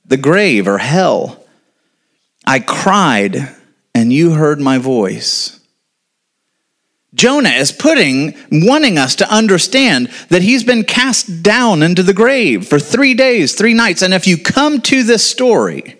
The 0.05 0.15
grave 0.15 0.65
or 0.65 0.77
hell. 0.77 1.43
I 2.47 2.59
cried, 2.61 3.53
and 3.93 4.13
you 4.13 4.31
heard 4.31 4.61
my 4.61 4.77
voice. 4.77 5.59
Jonah 7.15 7.49
is 7.49 7.71
putting, 7.71 8.35
wanting 8.51 8.97
us 8.97 9.15
to 9.15 9.33
understand 9.33 10.09
that 10.29 10.41
he's 10.41 10.63
been 10.63 10.83
cast 10.83 11.41
down 11.41 11.81
into 11.81 12.03
the 12.03 12.13
grave 12.13 12.67
for 12.67 12.77
three 12.77 13.13
days, 13.13 13.55
three 13.55 13.73
nights. 13.73 14.01
And 14.01 14.13
if 14.13 14.27
you 14.27 14.37
come 14.37 14.81
to 14.81 15.03
this 15.03 15.25
story 15.25 15.99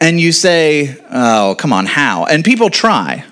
and 0.00 0.20
you 0.20 0.32
say, 0.32 0.96
oh, 1.10 1.54
come 1.58 1.72
on, 1.72 1.86
how? 1.86 2.24
And 2.24 2.44
people 2.44 2.70
try. 2.70 3.24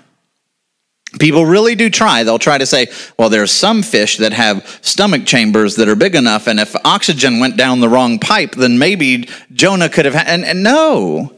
People 1.19 1.45
really 1.45 1.75
do 1.75 1.91
try. 1.91 2.23
They'll 2.23 2.39
try 2.39 2.59
to 2.59 2.67
say, 2.67 2.87
well, 3.19 3.29
there's 3.29 3.51
some 3.51 3.83
fish 3.83 4.19
that 4.19 4.33
have 4.33 4.79
stomach 4.81 5.27
chambers 5.27 5.75
that 5.77 5.89
are 5.89 5.97
big 5.97 6.15
enough, 6.15 6.47
and 6.47 6.61
if 6.61 6.77
oxygen 6.85 7.41
went 7.41 7.57
down 7.57 7.81
the 7.81 7.89
wrong 7.89 8.21
pipe, 8.21 8.53
then 8.53 8.79
maybe 8.79 9.29
Jonah 9.53 9.89
could 9.89 10.05
have. 10.05 10.15
and, 10.15 10.45
and 10.45 10.63
no, 10.63 11.37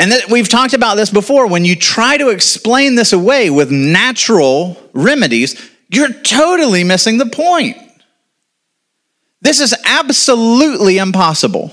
and 0.00 0.12
that 0.12 0.30
we've 0.30 0.48
talked 0.48 0.72
about 0.72 0.94
this 0.94 1.10
before. 1.10 1.46
When 1.46 1.66
you 1.66 1.76
try 1.76 2.16
to 2.16 2.30
explain 2.30 2.94
this 2.94 3.12
away 3.12 3.50
with 3.50 3.70
natural 3.70 4.78
remedies, 4.94 5.60
you're 5.90 6.10
totally 6.10 6.84
missing 6.84 7.18
the 7.18 7.26
point. 7.26 7.76
This 9.42 9.60
is 9.60 9.74
absolutely 9.84 10.96
impossible. 10.96 11.70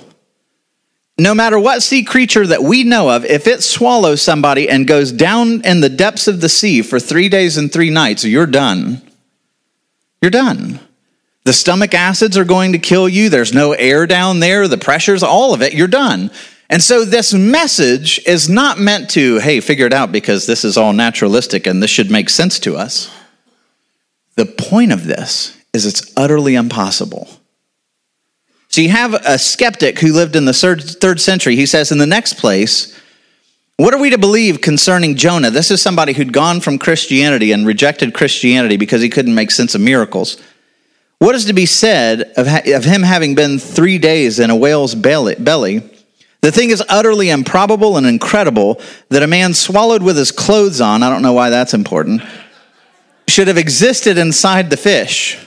No 1.17 1.33
matter 1.33 1.57
what 1.57 1.81
sea 1.81 2.03
creature 2.03 2.45
that 2.45 2.61
we 2.61 2.83
know 2.83 3.09
of, 3.09 3.23
if 3.23 3.47
it 3.47 3.63
swallows 3.63 4.21
somebody 4.21 4.67
and 4.67 4.85
goes 4.85 5.13
down 5.13 5.61
in 5.61 5.79
the 5.79 5.87
depths 5.87 6.27
of 6.27 6.41
the 6.41 6.49
sea 6.49 6.81
for 6.81 6.99
three 6.99 7.29
days 7.29 7.55
and 7.55 7.71
three 7.71 7.89
nights, 7.89 8.25
you're 8.25 8.45
done. 8.45 9.01
You're 10.21 10.31
done. 10.31 10.81
The 11.45 11.53
stomach 11.53 11.93
acids 11.93 12.37
are 12.37 12.43
going 12.43 12.73
to 12.73 12.77
kill 12.77 13.07
you. 13.07 13.29
There's 13.29 13.53
no 13.53 13.71
air 13.71 14.05
down 14.05 14.41
there, 14.41 14.67
the 14.67 14.77
pressures, 14.77 15.23
all 15.23 15.53
of 15.53 15.61
it, 15.61 15.73
you're 15.73 15.87
done. 15.87 16.29
And 16.69 16.81
so 16.81 17.05
this 17.05 17.33
message 17.33 18.19
is 18.25 18.49
not 18.49 18.77
meant 18.77 19.09
to, 19.11 19.39
hey, 19.39 19.61
figure 19.61 19.85
it 19.85 19.93
out 19.93 20.11
because 20.11 20.45
this 20.45 20.65
is 20.65 20.77
all 20.77 20.91
naturalistic 20.91 21.65
and 21.65 21.81
this 21.81 21.91
should 21.91 22.11
make 22.11 22.29
sense 22.29 22.59
to 22.59 22.75
us. 22.75 23.09
The 24.35 24.45
point 24.45 24.91
of 24.91 25.05
this 25.05 25.57
is 25.73 25.85
it's 25.85 26.11
utterly 26.17 26.55
impossible. 26.55 27.29
So 28.67 28.81
you 28.81 28.89
have 28.89 29.13
a 29.13 29.39
skeptic 29.39 29.99
who 29.99 30.11
lived 30.11 30.35
in 30.35 30.45
the 30.45 30.53
third, 30.53 30.83
third 30.83 31.21
century. 31.21 31.55
He 31.55 31.65
says, 31.65 31.91
in 31.91 31.99
the 31.99 32.05
next 32.05 32.33
place, 32.33 32.99
what 33.77 33.93
are 33.93 33.99
we 33.99 34.09
to 34.09 34.17
believe 34.17 34.59
concerning 34.59 35.15
Jonah? 35.15 35.51
This 35.51 35.71
is 35.71 35.81
somebody 35.81 36.13
who'd 36.13 36.33
gone 36.33 36.59
from 36.59 36.77
Christianity 36.77 37.53
and 37.53 37.65
rejected 37.65 38.13
Christianity 38.13 38.75
because 38.75 39.01
he 39.01 39.09
couldn't 39.09 39.35
make 39.35 39.51
sense 39.51 39.73
of 39.73 39.81
miracles. 39.81 40.41
What 41.19 41.33
is 41.33 41.45
to 41.45 41.53
be 41.53 41.65
said 41.65 42.33
of, 42.35 42.47
of 42.47 42.83
him 42.83 43.03
having 43.03 43.35
been 43.35 43.57
three 43.57 43.97
days 43.97 44.39
in 44.39 44.49
a 44.49 44.55
whale's 44.55 44.95
belly? 44.95 45.35
belly 45.35 45.81
the 46.41 46.51
thing 46.51 46.69
is 46.69 46.83
utterly 46.87 47.29
improbable 47.29 47.97
and 47.97 48.05
incredible 48.05 48.79
that 49.09 49.23
a 49.23 49.27
man 49.27 49.53
swallowed 49.53 50.03
with 50.03 50.17
his 50.17 50.31
clothes 50.31 50.79
on, 50.79 51.03
I 51.03 51.09
don't 51.09 51.21
know 51.21 51.33
why 51.33 51.49
that's 51.49 51.73
important, 51.73 52.21
should 53.27 53.47
have 53.47 53.57
existed 53.57 54.17
inside 54.17 54.69
the 54.69 54.77
fish. 54.77 55.37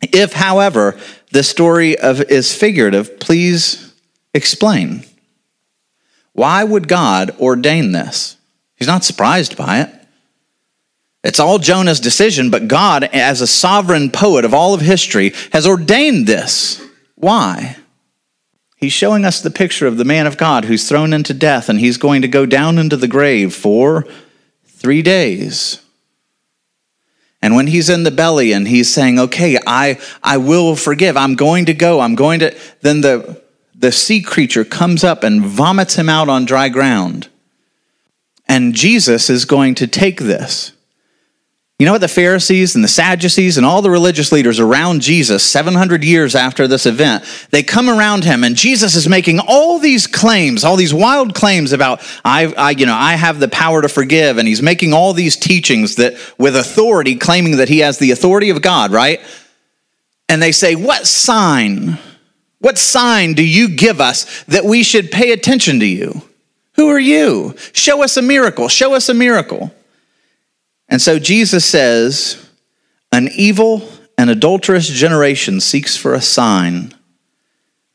If, 0.00 0.32
however, 0.32 0.98
the 1.32 1.42
story 1.42 1.98
of 1.98 2.20
is 2.22 2.54
figurative, 2.54 3.20
please 3.20 3.92
explain. 4.32 5.04
Why 6.32 6.62
would 6.64 6.88
God 6.88 7.32
ordain 7.40 7.92
this? 7.92 8.36
He's 8.76 8.88
not 8.88 9.04
surprised 9.04 9.56
by 9.56 9.80
it. 9.80 9.94
It's 11.24 11.40
all 11.40 11.58
Jonah's 11.58 11.98
decision, 11.98 12.48
but 12.50 12.68
God, 12.68 13.04
as 13.04 13.40
a 13.40 13.46
sovereign 13.46 14.10
poet 14.10 14.44
of 14.44 14.54
all 14.54 14.72
of 14.72 14.80
history, 14.80 15.34
has 15.52 15.66
ordained 15.66 16.26
this. 16.26 16.80
Why? 17.16 17.76
He's 18.78 18.92
showing 18.92 19.24
us 19.24 19.40
the 19.40 19.50
picture 19.50 19.88
of 19.88 19.96
the 19.96 20.04
man 20.04 20.28
of 20.28 20.36
God 20.36 20.64
who's 20.64 20.88
thrown 20.88 21.12
into 21.12 21.34
death 21.34 21.68
and 21.68 21.80
he's 21.80 21.96
going 21.96 22.22
to 22.22 22.28
go 22.28 22.46
down 22.46 22.78
into 22.78 22.96
the 22.96 23.08
grave 23.08 23.52
for 23.52 24.06
three 24.66 25.02
days. 25.02 25.82
And 27.42 27.56
when 27.56 27.66
he's 27.66 27.90
in 27.90 28.04
the 28.04 28.12
belly 28.12 28.52
and 28.52 28.68
he's 28.68 28.92
saying, 28.92 29.18
okay, 29.18 29.58
I, 29.66 30.00
I 30.22 30.36
will 30.36 30.76
forgive, 30.76 31.16
I'm 31.16 31.34
going 31.34 31.66
to 31.66 31.74
go, 31.74 31.98
I'm 31.98 32.14
going 32.14 32.38
to, 32.38 32.56
then 32.80 33.00
the, 33.00 33.42
the 33.74 33.90
sea 33.90 34.22
creature 34.22 34.64
comes 34.64 35.02
up 35.02 35.24
and 35.24 35.44
vomits 35.44 35.96
him 35.96 36.08
out 36.08 36.28
on 36.28 36.44
dry 36.44 36.68
ground. 36.68 37.28
And 38.46 38.74
Jesus 38.74 39.28
is 39.28 39.44
going 39.44 39.74
to 39.76 39.88
take 39.88 40.20
this 40.20 40.72
you 41.78 41.86
know 41.86 41.92
what? 41.92 42.00
The 42.00 42.08
Pharisees 42.08 42.74
and 42.74 42.82
the 42.82 42.88
Sadducees 42.88 43.56
and 43.56 43.64
all 43.64 43.82
the 43.82 43.90
religious 43.90 44.32
leaders 44.32 44.58
around 44.58 45.00
Jesus, 45.00 45.44
700 45.44 46.02
years 46.02 46.34
after 46.34 46.66
this 46.66 46.86
event, 46.86 47.22
they 47.50 47.62
come 47.62 47.88
around 47.88 48.24
him, 48.24 48.42
and 48.42 48.56
Jesus 48.56 48.96
is 48.96 49.08
making 49.08 49.38
all 49.38 49.78
these 49.78 50.08
claims, 50.08 50.64
all 50.64 50.74
these 50.74 50.92
wild 50.92 51.36
claims 51.36 51.72
about, 51.72 52.00
I, 52.24 52.46
I, 52.46 52.70
you 52.70 52.84
know, 52.84 52.96
I 52.96 53.12
have 53.14 53.38
the 53.38 53.46
power 53.46 53.80
to 53.80 53.88
forgive. 53.88 54.38
And 54.38 54.48
he's 54.48 54.60
making 54.60 54.92
all 54.92 55.12
these 55.12 55.36
teachings 55.36 55.94
that, 55.96 56.14
with 56.36 56.56
authority, 56.56 57.14
claiming 57.14 57.58
that 57.58 57.68
he 57.68 57.78
has 57.78 57.98
the 57.98 58.10
authority 58.10 58.50
of 58.50 58.60
God, 58.60 58.90
right? 58.90 59.20
And 60.28 60.42
they 60.42 60.52
say, 60.52 60.74
What 60.74 61.06
sign, 61.06 61.96
what 62.58 62.76
sign 62.76 63.34
do 63.34 63.44
you 63.44 63.68
give 63.68 64.00
us 64.00 64.42
that 64.44 64.64
we 64.64 64.82
should 64.82 65.12
pay 65.12 65.30
attention 65.30 65.78
to 65.78 65.86
you? 65.86 66.22
Who 66.74 66.88
are 66.88 66.98
you? 66.98 67.54
Show 67.72 68.02
us 68.02 68.16
a 68.16 68.22
miracle. 68.22 68.66
Show 68.66 68.94
us 68.94 69.08
a 69.08 69.14
miracle. 69.14 69.72
And 70.88 71.00
so 71.02 71.18
Jesus 71.18 71.64
says, 71.64 72.48
An 73.12 73.28
evil 73.34 73.88
and 74.16 74.30
adulterous 74.30 74.88
generation 74.88 75.60
seeks 75.60 75.96
for 75.96 76.14
a 76.14 76.20
sign, 76.20 76.94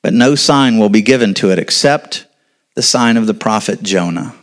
but 0.01 0.13
no 0.13 0.35
sign 0.35 0.77
will 0.77 0.89
be 0.89 1.01
given 1.01 1.33
to 1.35 1.51
it 1.51 1.59
except 1.59 2.25
the 2.75 2.81
sign 2.81 3.17
of 3.17 3.27
the 3.27 3.33
prophet 3.33 3.83
Jonah. 3.83 4.35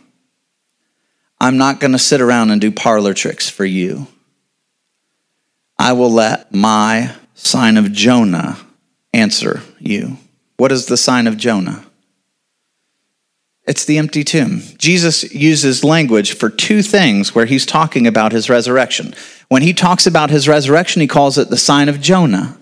I'm 1.39 1.57
not 1.57 1.79
going 1.79 1.93
to 1.93 1.99
sit 1.99 2.21
around 2.21 2.51
and 2.51 2.61
do 2.61 2.71
parlor 2.71 3.13
tricks 3.13 3.49
for 3.49 3.65
you. 3.65 4.07
I 5.79 5.93
will 5.93 6.11
let 6.11 6.53
my 6.53 7.15
sign 7.33 7.77
of 7.77 7.91
Jonah 7.91 8.59
answer 9.13 9.61
you. 9.79 10.17
What 10.57 10.71
is 10.71 10.85
the 10.85 10.97
sign 10.97 11.25
of 11.25 11.37
Jonah? 11.37 11.83
It's 13.65 13.85
the 13.85 13.97
empty 13.97 14.23
tomb. 14.23 14.61
Jesus 14.77 15.23
uses 15.33 15.83
language 15.83 16.33
for 16.33 16.49
two 16.49 16.81
things 16.81 17.35
where 17.35 17.45
he's 17.45 17.65
talking 17.65 18.07
about 18.07 18.31
his 18.31 18.49
resurrection. 18.49 19.13
When 19.49 19.61
he 19.61 19.73
talks 19.73 20.07
about 20.07 20.29
his 20.29 20.47
resurrection, 20.47 21.01
he 21.01 21.07
calls 21.07 21.37
it 21.37 21.49
the 21.49 21.57
sign 21.57 21.87
of 21.87 22.01
Jonah. 22.01 22.57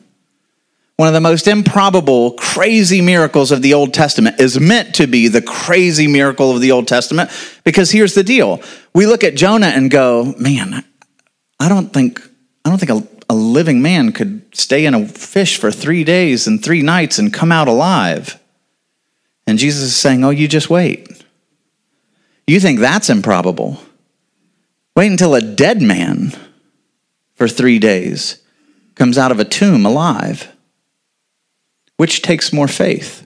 One 0.98 1.08
of 1.08 1.14
the 1.14 1.22
most 1.22 1.48
improbable, 1.48 2.34
crazy 2.34 3.00
miracles 3.00 3.52
of 3.52 3.62
the 3.62 3.74
Old 3.74 3.94
Testament 3.94 4.42
is 4.42 4.60
meant 4.60 4.96
to 4.96 5.08
be 5.08 5.30
the 5.30 5.42
crazy 5.42 6.08
miracle 6.08 6.52
of 6.52 6.60
the 6.60 6.74
Old 6.74 6.90
Testament 6.90 7.32
because 7.64 7.92
here's 7.92 8.16
the 8.16 8.24
deal. 8.24 8.62
We 8.94 9.06
look 9.06 9.24
at 9.24 9.36
Jonah 9.36 9.68
and 9.68 9.90
go, 9.90 10.36
man, 10.38 10.84
I 11.58 11.70
don't 11.70 11.94
think, 11.94 12.22
I 12.66 12.70
don't 12.70 12.80
think 12.80 12.92
a, 12.92 13.08
a 13.30 13.34
living 13.34 13.82
man 13.82 14.12
could 14.12 14.42
stay 14.54 14.86
in 14.86 14.94
a 14.94 15.08
fish 15.08 15.58
for 15.58 15.72
three 15.72 16.04
days 16.04 16.48
and 16.48 16.62
three 16.62 16.82
nights 16.82 17.18
and 17.18 17.34
come 17.34 17.54
out 17.54 17.70
alive. 17.70 18.38
And 19.50 19.58
Jesus 19.58 19.82
is 19.82 19.96
saying, 19.96 20.24
Oh, 20.24 20.30
you 20.30 20.48
just 20.48 20.70
wait. 20.70 21.08
You 22.46 22.60
think 22.60 22.80
that's 22.80 23.10
improbable. 23.10 23.82
Wait 24.96 25.12
until 25.12 25.36
a 25.36 25.42
dead 25.42 25.82
man 25.82 26.34
for 27.36 27.48
three 27.48 27.80
days 27.80 28.42
comes 28.96 29.18
out 29.18 29.32
of 29.32 29.40
a 29.40 29.46
tomb 29.46 29.86
alive. 29.86 30.52
Which 31.98 32.22
takes 32.22 32.54
more 32.54 32.68
faith? 32.68 33.26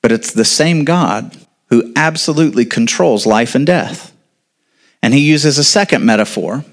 But 0.00 0.12
it's 0.12 0.32
the 0.32 0.44
same 0.44 0.84
God 0.84 1.36
who 1.70 1.92
absolutely 1.96 2.64
controls 2.64 3.26
life 3.26 3.54
and 3.54 3.66
death. 3.66 4.12
And 5.02 5.12
he 5.12 5.20
uses 5.20 5.58
a 5.58 5.64
second 5.64 6.04
metaphor 6.04 6.64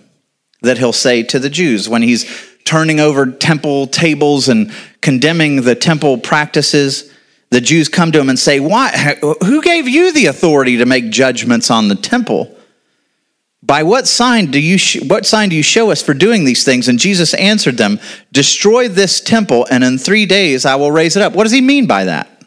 that 0.61 0.77
he'll 0.77 0.93
say 0.93 1.21
to 1.23 1.39
the 1.39 1.49
Jews 1.49 1.89
when 1.89 2.01
he's 2.01 2.25
turning 2.63 2.99
over 2.99 3.29
temple 3.31 3.87
tables 3.87 4.47
and 4.47 4.71
condemning 5.01 5.63
the 5.63 5.75
temple 5.75 6.17
practices 6.17 7.11
the 7.49 7.61
Jews 7.61 7.89
come 7.89 8.11
to 8.11 8.19
him 8.19 8.29
and 8.29 8.39
say, 8.39 8.59
Why, 8.59 9.17
Who 9.41 9.61
gave 9.61 9.87
you 9.87 10.11
the 10.11 10.27
authority 10.27 10.77
to 10.77 10.85
make 10.85 11.09
judgments 11.09 11.69
on 11.71 11.87
the 11.87 11.95
temple? 11.95 12.55
By 13.63 13.81
what 13.81 14.07
sign 14.07 14.51
do 14.51 14.59
you 14.59 14.77
sh- 14.77 15.01
what 15.01 15.25
sign 15.25 15.49
do 15.49 15.55
you 15.55 15.63
show 15.63 15.89
us 15.89 16.01
for 16.01 16.13
doing 16.13 16.45
these 16.45 16.63
things? 16.63 16.87
And 16.87 16.99
Jesus 16.99 17.33
answered 17.33 17.77
them, 17.77 17.99
Destroy 18.31 18.87
this 18.87 19.19
temple, 19.19 19.65
and 19.71 19.83
in 19.83 19.97
three 19.97 20.25
days 20.27 20.65
I 20.65 20.75
will 20.75 20.91
raise 20.91 21.15
it 21.15 21.23
up. 21.23 21.33
What 21.33 21.43
does 21.43 21.51
he 21.51 21.61
mean 21.61 21.87
by 21.87 22.05
that? 22.05 22.43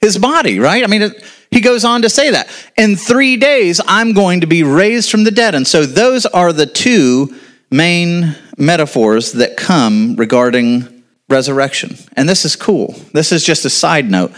His 0.00 0.18
body, 0.18 0.58
right? 0.58 0.84
I 0.84 0.86
mean, 0.86 1.02
it, 1.02 1.24
he 1.50 1.60
goes 1.62 1.84
on 1.84 2.02
to 2.02 2.10
say 2.10 2.30
that. 2.30 2.48
In 2.76 2.96
three 2.96 3.36
days 3.36 3.80
I'm 3.86 4.12
going 4.12 4.42
to 4.42 4.46
be 4.46 4.62
raised 4.62 5.10
from 5.10 5.24
the 5.24 5.30
dead. 5.30 5.54
And 5.54 5.66
so 5.66 5.86
those 5.86 6.26
are 6.26 6.52
the 6.52 6.66
two 6.66 7.34
main 7.70 8.36
metaphors 8.58 9.32
that 9.32 9.56
come 9.56 10.16
regarding 10.16 10.95
resurrection. 11.28 11.96
And 12.16 12.28
this 12.28 12.44
is 12.44 12.56
cool. 12.56 12.94
This 13.12 13.32
is 13.32 13.44
just 13.44 13.64
a 13.64 13.70
side 13.70 14.10
note. 14.10 14.32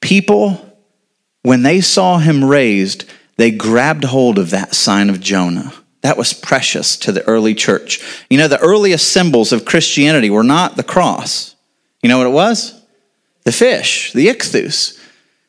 People, 0.00 0.76
when 1.42 1.62
they 1.62 1.80
saw 1.80 2.18
him 2.18 2.44
raised, 2.44 3.04
they 3.36 3.50
grabbed 3.50 4.04
hold 4.04 4.38
of 4.38 4.50
that 4.50 4.74
sign 4.74 5.10
of 5.10 5.20
Jonah. 5.20 5.72
That 6.02 6.16
was 6.16 6.32
precious 6.32 6.96
to 6.98 7.12
the 7.12 7.26
early 7.26 7.54
church. 7.54 8.00
You 8.30 8.38
know, 8.38 8.48
the 8.48 8.60
earliest 8.60 9.12
symbols 9.12 9.52
of 9.52 9.64
Christianity 9.64 10.30
were 10.30 10.44
not 10.44 10.76
the 10.76 10.84
cross. 10.84 11.56
You 12.02 12.08
know 12.08 12.18
what 12.18 12.26
it 12.28 12.30
was? 12.30 12.80
The 13.44 13.52
fish, 13.52 14.12
the 14.12 14.28
ichthus. 14.28 14.98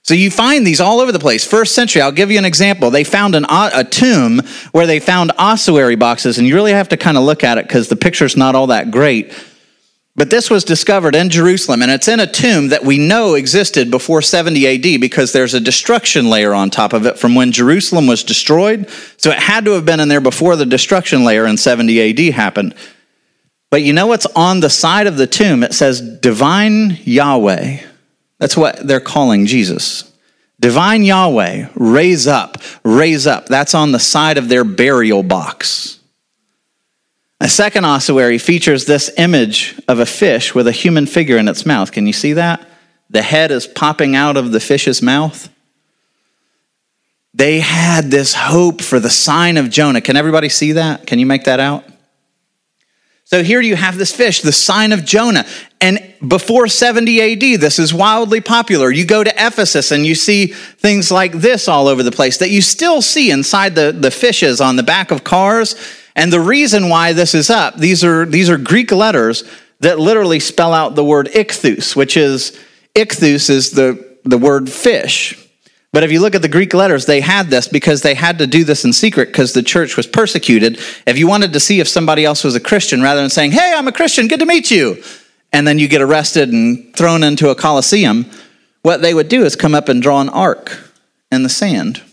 So 0.01 0.15
you 0.15 0.31
find 0.31 0.65
these 0.65 0.81
all 0.81 1.01
over 1.01 1.11
the 1.11 1.19
place. 1.19 1.45
First 1.45 1.75
century, 1.75 2.01
I'll 2.01 2.11
give 2.11 2.31
you 2.31 2.39
an 2.39 2.45
example. 2.45 2.89
They 2.89 3.03
found 3.03 3.35
an, 3.35 3.45
uh, 3.47 3.69
a 3.75 3.83
tomb 3.83 4.41
where 4.71 4.87
they 4.87 4.99
found 4.99 5.31
ossuary 5.37 5.95
boxes, 5.95 6.39
and 6.39 6.47
you 6.47 6.55
really 6.55 6.71
have 6.71 6.89
to 6.89 6.97
kind 6.97 7.15
of 7.17 7.23
look 7.23 7.43
at 7.43 7.59
it 7.59 7.67
because 7.67 7.89
the 7.89 7.95
picture's 7.95 8.35
not 8.35 8.55
all 8.55 8.67
that 8.67 8.89
great. 8.89 9.31
But 10.19 10.29
this 10.29 10.49
was 10.49 10.65
discovered 10.65 11.15
in 11.15 11.29
Jerusalem, 11.29 11.81
and 11.81 11.89
it's 11.89 12.09
in 12.09 12.19
a 12.19 12.29
tomb 12.29 12.67
that 12.67 12.83
we 12.83 12.97
know 12.97 13.35
existed 13.35 13.89
before 13.89 14.21
70 14.21 14.67
AD 14.67 14.99
because 14.99 15.31
there's 15.31 15.53
a 15.53 15.61
destruction 15.61 16.29
layer 16.29 16.53
on 16.53 16.69
top 16.69 16.91
of 16.91 17.05
it 17.05 17.17
from 17.17 17.35
when 17.35 17.53
Jerusalem 17.53 18.05
was 18.05 18.21
destroyed. 18.21 18.89
So 19.15 19.31
it 19.31 19.37
had 19.39 19.63
to 19.63 19.71
have 19.71 19.85
been 19.85 20.01
in 20.01 20.09
there 20.09 20.19
before 20.19 20.57
the 20.57 20.65
destruction 20.65 21.23
layer 21.23 21.47
in 21.47 21.55
70 21.55 22.09
AD 22.29 22.33
happened. 22.33 22.75
But 23.69 23.83
you 23.83 23.93
know 23.93 24.07
what's 24.07 24.25
on 24.35 24.59
the 24.59 24.69
side 24.69 25.07
of 25.07 25.15
the 25.15 25.25
tomb? 25.25 25.63
It 25.63 25.73
says 25.73 26.01
Divine 26.01 26.97
Yahweh. 27.05 27.77
That's 28.39 28.57
what 28.57 28.85
they're 28.85 28.99
calling 28.99 29.45
Jesus. 29.45 30.11
Divine 30.59 31.05
Yahweh, 31.05 31.69
raise 31.75 32.27
up, 32.27 32.57
raise 32.83 33.25
up. 33.25 33.45
That's 33.45 33.73
on 33.73 33.93
the 33.93 33.99
side 33.99 34.37
of 34.37 34.49
their 34.49 34.65
burial 34.65 35.23
box. 35.23 35.98
A 37.41 37.47
second 37.47 37.85
ossuary 37.85 38.37
features 38.37 38.85
this 38.85 39.09
image 39.17 39.79
of 39.87 39.99
a 39.99 40.05
fish 40.05 40.53
with 40.53 40.67
a 40.67 40.73
human 40.73 41.05
figure 41.05 41.37
in 41.37 41.47
its 41.47 41.65
mouth. 41.65 41.91
Can 41.91 42.05
you 42.05 42.13
see 42.13 42.33
that? 42.33 42.67
The 43.09 43.21
head 43.21 43.51
is 43.51 43.65
popping 43.65 44.15
out 44.15 44.35
of 44.35 44.51
the 44.51 44.59
fish's 44.59 45.01
mouth. 45.01 45.49
They 47.33 47.59
had 47.59 48.11
this 48.11 48.33
hope 48.33 48.81
for 48.81 48.99
the 48.99 49.09
sign 49.09 49.55
of 49.57 49.69
Jonah. 49.69 50.01
Can 50.01 50.17
everybody 50.17 50.49
see 50.49 50.73
that? 50.73 51.07
Can 51.07 51.19
you 51.19 51.25
make 51.25 51.45
that 51.45 51.59
out? 51.59 51.85
So 53.23 53.43
here 53.43 53.61
you 53.61 53.75
have 53.75 53.97
this 53.97 54.11
fish, 54.11 54.41
the 54.41 54.51
sign 54.51 54.91
of 54.91 55.05
Jonah. 55.05 55.45
And 55.79 56.15
before 56.27 56.67
70 56.67 57.21
AD, 57.53 57.61
this 57.61 57.77
is 57.77 57.93
wildly 57.93 58.41
popular. 58.41 58.89
You 58.91 59.05
go 59.05 59.23
to 59.23 59.29
Ephesus 59.29 59.91
and 59.91 60.03
you 60.03 60.15
see 60.15 60.47
things 60.47 61.11
like 61.11 61.33
this 61.33 61.67
all 61.67 61.87
over 61.87 62.01
the 62.01 62.11
place 62.11 62.39
that 62.39 62.49
you 62.49 62.61
still 62.61 63.03
see 63.03 63.29
inside 63.29 63.75
the, 63.75 63.91
the 63.91 64.09
fishes 64.09 64.59
on 64.59 64.77
the 64.77 64.83
back 64.83 65.11
of 65.11 65.23
cars. 65.23 65.75
And 66.19 66.33
the 66.33 66.41
reason 66.41 66.89
why 66.89 67.13
this 67.13 67.33
is 67.33 67.49
up, 67.49 67.77
these 67.77 68.03
are, 68.03 68.25
these 68.25 68.49
are 68.49 68.57
Greek 68.57 68.91
letters 68.91 69.45
that 69.79 69.99
literally 69.99 70.41
spell 70.41 70.73
out 70.73 70.95
the 70.95 71.03
word 71.03 71.27
ichthus, 71.27 71.95
which 71.95 72.17
is, 72.17 72.59
ichthus 72.93 73.49
is 73.49 73.71
the, 73.71 74.17
the 74.25 74.37
word 74.37 74.69
fish. 74.69 75.47
But 75.93 76.03
if 76.03 76.11
you 76.11 76.19
look 76.19 76.35
at 76.35 76.41
the 76.41 76.49
Greek 76.49 76.73
letters, 76.73 77.05
they 77.05 77.21
had 77.21 77.47
this 77.47 77.69
because 77.69 78.01
they 78.01 78.15
had 78.15 78.39
to 78.39 78.47
do 78.47 78.65
this 78.65 78.83
in 78.83 78.91
secret 78.91 79.29
because 79.29 79.53
the 79.53 79.63
church 79.63 79.95
was 79.95 80.07
persecuted. 80.07 80.77
If 81.07 81.17
you 81.17 81.25
wanted 81.25 81.53
to 81.53 81.59
see 81.61 81.79
if 81.79 81.87
somebody 81.87 82.25
else 82.25 82.43
was 82.43 82.53
a 82.53 82.59
Christian, 82.59 83.01
rather 83.01 83.21
than 83.21 83.29
saying, 83.29 83.53
Hey, 83.53 83.73
I'm 83.73 83.87
a 83.87 83.93
Christian, 83.93 84.27
good 84.27 84.41
to 84.41 84.45
meet 84.45 84.69
you, 84.69 85.01
and 85.53 85.65
then 85.65 85.79
you 85.79 85.87
get 85.87 86.01
arrested 86.01 86.51
and 86.51 86.93
thrown 86.97 87.23
into 87.23 87.47
a 87.47 87.55
coliseum, 87.55 88.29
what 88.81 89.01
they 89.01 89.13
would 89.13 89.29
do 89.29 89.45
is 89.45 89.55
come 89.55 89.73
up 89.73 89.87
and 89.87 90.01
draw 90.01 90.19
an 90.19 90.27
arc 90.27 90.77
in 91.31 91.43
the 91.43 91.49
sand. 91.49 92.03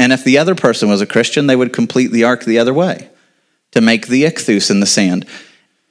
And 0.00 0.12
if 0.12 0.24
the 0.24 0.36
other 0.36 0.56
person 0.56 0.88
was 0.88 1.00
a 1.00 1.06
Christian, 1.06 1.46
they 1.46 1.54
would 1.54 1.72
complete 1.72 2.10
the 2.10 2.24
arc 2.24 2.44
the 2.44 2.58
other 2.58 2.74
way 2.74 3.08
to 3.76 3.80
make 3.80 4.08
the 4.08 4.24
ichthus 4.24 4.70
in 4.70 4.80
the 4.80 4.86
sand. 4.86 5.26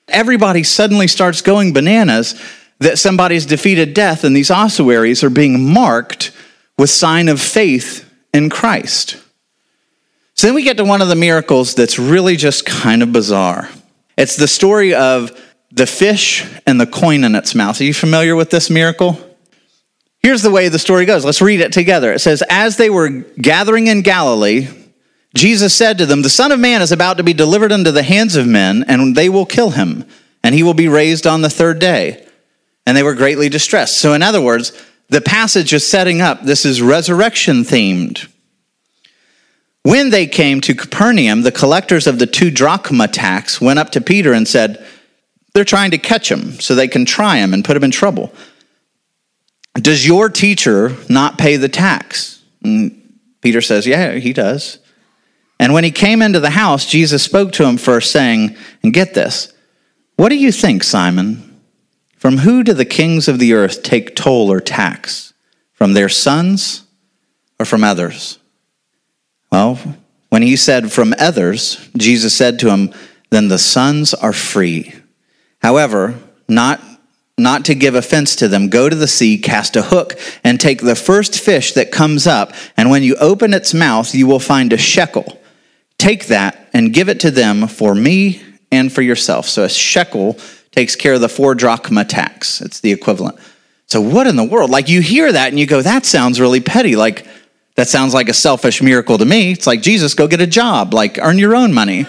Everybody 0.07 0.63
suddenly 0.63 1.07
starts 1.07 1.41
going 1.41 1.73
bananas 1.73 2.39
that 2.79 2.99
somebody's 2.99 3.45
defeated 3.45 3.93
death, 3.93 4.23
and 4.23 4.35
these 4.35 4.51
ossuaries 4.51 5.23
are 5.23 5.29
being 5.29 5.73
marked 5.73 6.31
with 6.77 6.89
sign 6.89 7.29
of 7.29 7.41
faith 7.41 8.11
in 8.33 8.49
Christ. 8.49 9.17
So 10.33 10.47
then 10.47 10.55
we 10.55 10.63
get 10.63 10.77
to 10.77 10.83
one 10.83 11.01
of 11.01 11.07
the 11.07 11.15
miracles 11.15 11.75
that's 11.75 11.97
really 11.97 12.35
just 12.35 12.65
kind 12.65 13.01
of 13.01 13.13
bizarre. 13.13 13.69
It's 14.17 14.35
the 14.35 14.47
story 14.47 14.93
of 14.93 15.31
the 15.71 15.87
fish 15.87 16.45
and 16.67 16.79
the 16.79 16.85
coin 16.85 17.23
in 17.23 17.35
its 17.35 17.55
mouth. 17.55 17.79
Are 17.79 17.85
you 17.85 17.93
familiar 17.93 18.35
with 18.35 18.49
this 18.49 18.69
miracle? 18.69 19.17
Here's 20.19 20.41
the 20.41 20.51
way 20.51 20.67
the 20.67 20.79
story 20.79 21.05
goes. 21.05 21.23
Let's 21.23 21.41
read 21.41 21.61
it 21.61 21.71
together. 21.71 22.11
It 22.11 22.19
says, 22.19 22.43
As 22.49 22.77
they 22.77 22.89
were 22.89 23.09
gathering 23.09 23.87
in 23.87 24.01
Galilee, 24.01 24.67
Jesus 25.35 25.75
said 25.75 25.97
to 25.97 26.05
them, 26.05 26.21
The 26.21 26.29
Son 26.29 26.51
of 26.51 26.59
Man 26.59 26.81
is 26.81 26.93
about 26.93 27.17
to 27.17 27.23
be 27.23 27.33
delivered 27.33 27.73
into 27.73 27.91
the 27.91 28.03
hands 28.03 28.37
of 28.37 28.47
men, 28.47 28.85
and 28.87 29.15
they 29.15 29.27
will 29.27 29.45
kill 29.45 29.71
him, 29.71 30.05
and 30.43 30.55
he 30.55 30.63
will 30.63 30.73
be 30.73 30.87
raised 30.87 31.27
on 31.27 31.41
the 31.41 31.49
third 31.49 31.77
day. 31.77 32.25
And 32.87 32.95
they 32.95 33.03
were 33.03 33.15
greatly 33.15 33.49
distressed. 33.49 33.97
So, 33.97 34.13
in 34.13 34.23
other 34.23 34.41
words, 34.41 34.71
the 35.09 35.21
passage 35.21 35.73
is 35.73 35.85
setting 35.85 36.21
up 36.21 36.43
this 36.43 36.65
is 36.65 36.81
resurrection 36.81 37.63
themed. 37.63 38.29
When 39.83 40.09
they 40.09 40.25
came 40.25 40.61
to 40.61 40.73
Capernaum, 40.73 41.41
the 41.41 41.51
collectors 41.51 42.07
of 42.07 42.17
the 42.17 42.25
two 42.25 42.49
drachma 42.49 43.07
tax 43.07 43.59
went 43.59 43.77
up 43.77 43.91
to 43.91 44.01
Peter 44.01 44.33
and 44.33 44.47
said, 44.47 44.83
They're 45.53 45.65
trying 45.65 45.91
to 45.91 45.97
catch 45.97 46.31
him 46.31 46.59
so 46.59 46.73
they 46.73 46.87
can 46.87 47.05
try 47.05 47.37
him 47.37 47.53
and 47.53 47.65
put 47.65 47.75
him 47.75 47.83
in 47.83 47.91
trouble. 47.91 48.33
Does 49.75 50.07
your 50.07 50.29
teacher 50.29 50.95
not 51.09 51.37
pay 51.37 51.57
the 51.57 51.69
tax? 51.69 52.41
And 52.63 53.19
Peter 53.41 53.61
says, 53.61 53.85
Yeah, 53.85 54.13
he 54.13 54.31
does. 54.31 54.79
And 55.59 55.73
when 55.73 55.83
he 55.83 55.91
came 55.91 56.21
into 56.21 56.39
the 56.39 56.49
house, 56.49 56.85
Jesus 56.85 57.23
spoke 57.23 57.51
to 57.53 57.65
him 57.65 57.77
first, 57.77 58.11
saying, 58.11 58.55
And 58.83 58.93
get 58.93 59.13
this, 59.13 59.53
what 60.17 60.29
do 60.29 60.35
you 60.35 60.51
think, 60.51 60.83
Simon? 60.83 61.61
From 62.17 62.39
who 62.39 62.63
do 62.63 62.73
the 62.73 62.85
kings 62.85 63.27
of 63.27 63.39
the 63.39 63.53
earth 63.53 63.83
take 63.83 64.15
toll 64.15 64.51
or 64.51 64.59
tax? 64.59 65.33
From 65.73 65.93
their 65.93 66.09
sons 66.09 66.83
or 67.59 67.65
from 67.65 67.83
others? 67.83 68.39
Well, 69.51 69.79
when 70.29 70.41
he 70.41 70.55
said 70.55 70.91
from 70.91 71.13
others, 71.19 71.87
Jesus 71.95 72.35
said 72.35 72.59
to 72.59 72.69
him, 72.69 72.93
Then 73.29 73.47
the 73.47 73.59
sons 73.59 74.13
are 74.13 74.33
free. 74.33 74.93
However, 75.61 76.15
not, 76.47 76.81
not 77.37 77.65
to 77.65 77.75
give 77.75 77.95
offense 77.95 78.35
to 78.37 78.47
them, 78.47 78.69
go 78.69 78.89
to 78.89 78.95
the 78.95 79.07
sea, 79.07 79.37
cast 79.37 79.75
a 79.75 79.81
hook, 79.81 80.19
and 80.43 80.59
take 80.59 80.81
the 80.81 80.95
first 80.95 81.39
fish 81.39 81.73
that 81.73 81.91
comes 81.91 82.27
up, 82.27 82.53
and 82.75 82.89
when 82.89 83.03
you 83.03 83.15
open 83.15 83.53
its 83.53 83.73
mouth, 83.73 84.13
you 84.13 84.27
will 84.27 84.39
find 84.39 84.73
a 84.73 84.77
shekel. 84.77 85.41
Take 85.97 86.27
that 86.27 86.69
and 86.73 86.93
give 86.93 87.09
it 87.09 87.19
to 87.21 87.31
them 87.31 87.67
for 87.67 87.95
me 87.95 88.41
and 88.71 88.91
for 88.91 89.01
yourself. 89.01 89.47
So 89.47 89.63
a 89.63 89.69
shekel 89.69 90.37
takes 90.71 90.95
care 90.95 91.13
of 91.13 91.21
the 91.21 91.29
four 91.29 91.55
drachma 91.55 92.05
tax. 92.05 92.61
It's 92.61 92.81
the 92.81 92.91
equivalent. 92.91 93.39
So, 93.87 94.01
what 94.01 94.27
in 94.27 94.35
the 94.35 94.43
world? 94.43 94.69
Like, 94.69 94.89
you 94.89 95.01
hear 95.01 95.31
that 95.31 95.49
and 95.49 95.59
you 95.59 95.67
go, 95.67 95.81
that 95.81 96.05
sounds 96.05 96.41
really 96.41 96.59
petty. 96.59 96.95
Like, 96.95 97.25
that 97.75 97.87
sounds 97.87 98.13
like 98.13 98.29
a 98.29 98.33
selfish 98.33 98.81
miracle 98.81 99.17
to 99.17 99.25
me. 99.25 99.51
It's 99.51 99.67
like, 99.67 99.81
Jesus, 99.81 100.13
go 100.13 100.27
get 100.27 100.41
a 100.41 100.47
job, 100.47 100.93
like, 100.93 101.19
earn 101.19 101.37
your 101.37 101.55
own 101.55 101.73
money. 101.73 102.07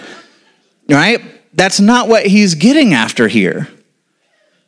Right? 0.89 1.21
That's 1.53 1.79
not 1.79 2.07
what 2.07 2.25
he's 2.25 2.55
getting 2.55 2.93
after 2.93 3.27
here. 3.27 3.67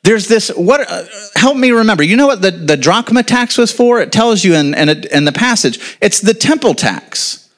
There's 0.03 0.27
this, 0.27 0.49
what, 0.49 0.89
uh, 0.89 1.03
help 1.35 1.57
me 1.57 1.71
remember. 1.71 2.03
You 2.03 2.15
know 2.15 2.27
what 2.27 2.41
the, 2.41 2.51
the 2.51 2.77
drachma 2.77 3.23
tax 3.23 3.57
was 3.57 3.71
for? 3.71 3.99
It 3.99 4.11
tells 4.11 4.43
you 4.43 4.55
in, 4.55 4.73
in, 4.73 4.89
a, 4.89 5.15
in 5.15 5.25
the 5.25 5.31
passage. 5.31 5.97
It's 6.01 6.21
the 6.21 6.33
temple 6.33 6.73
tax. 6.73 7.48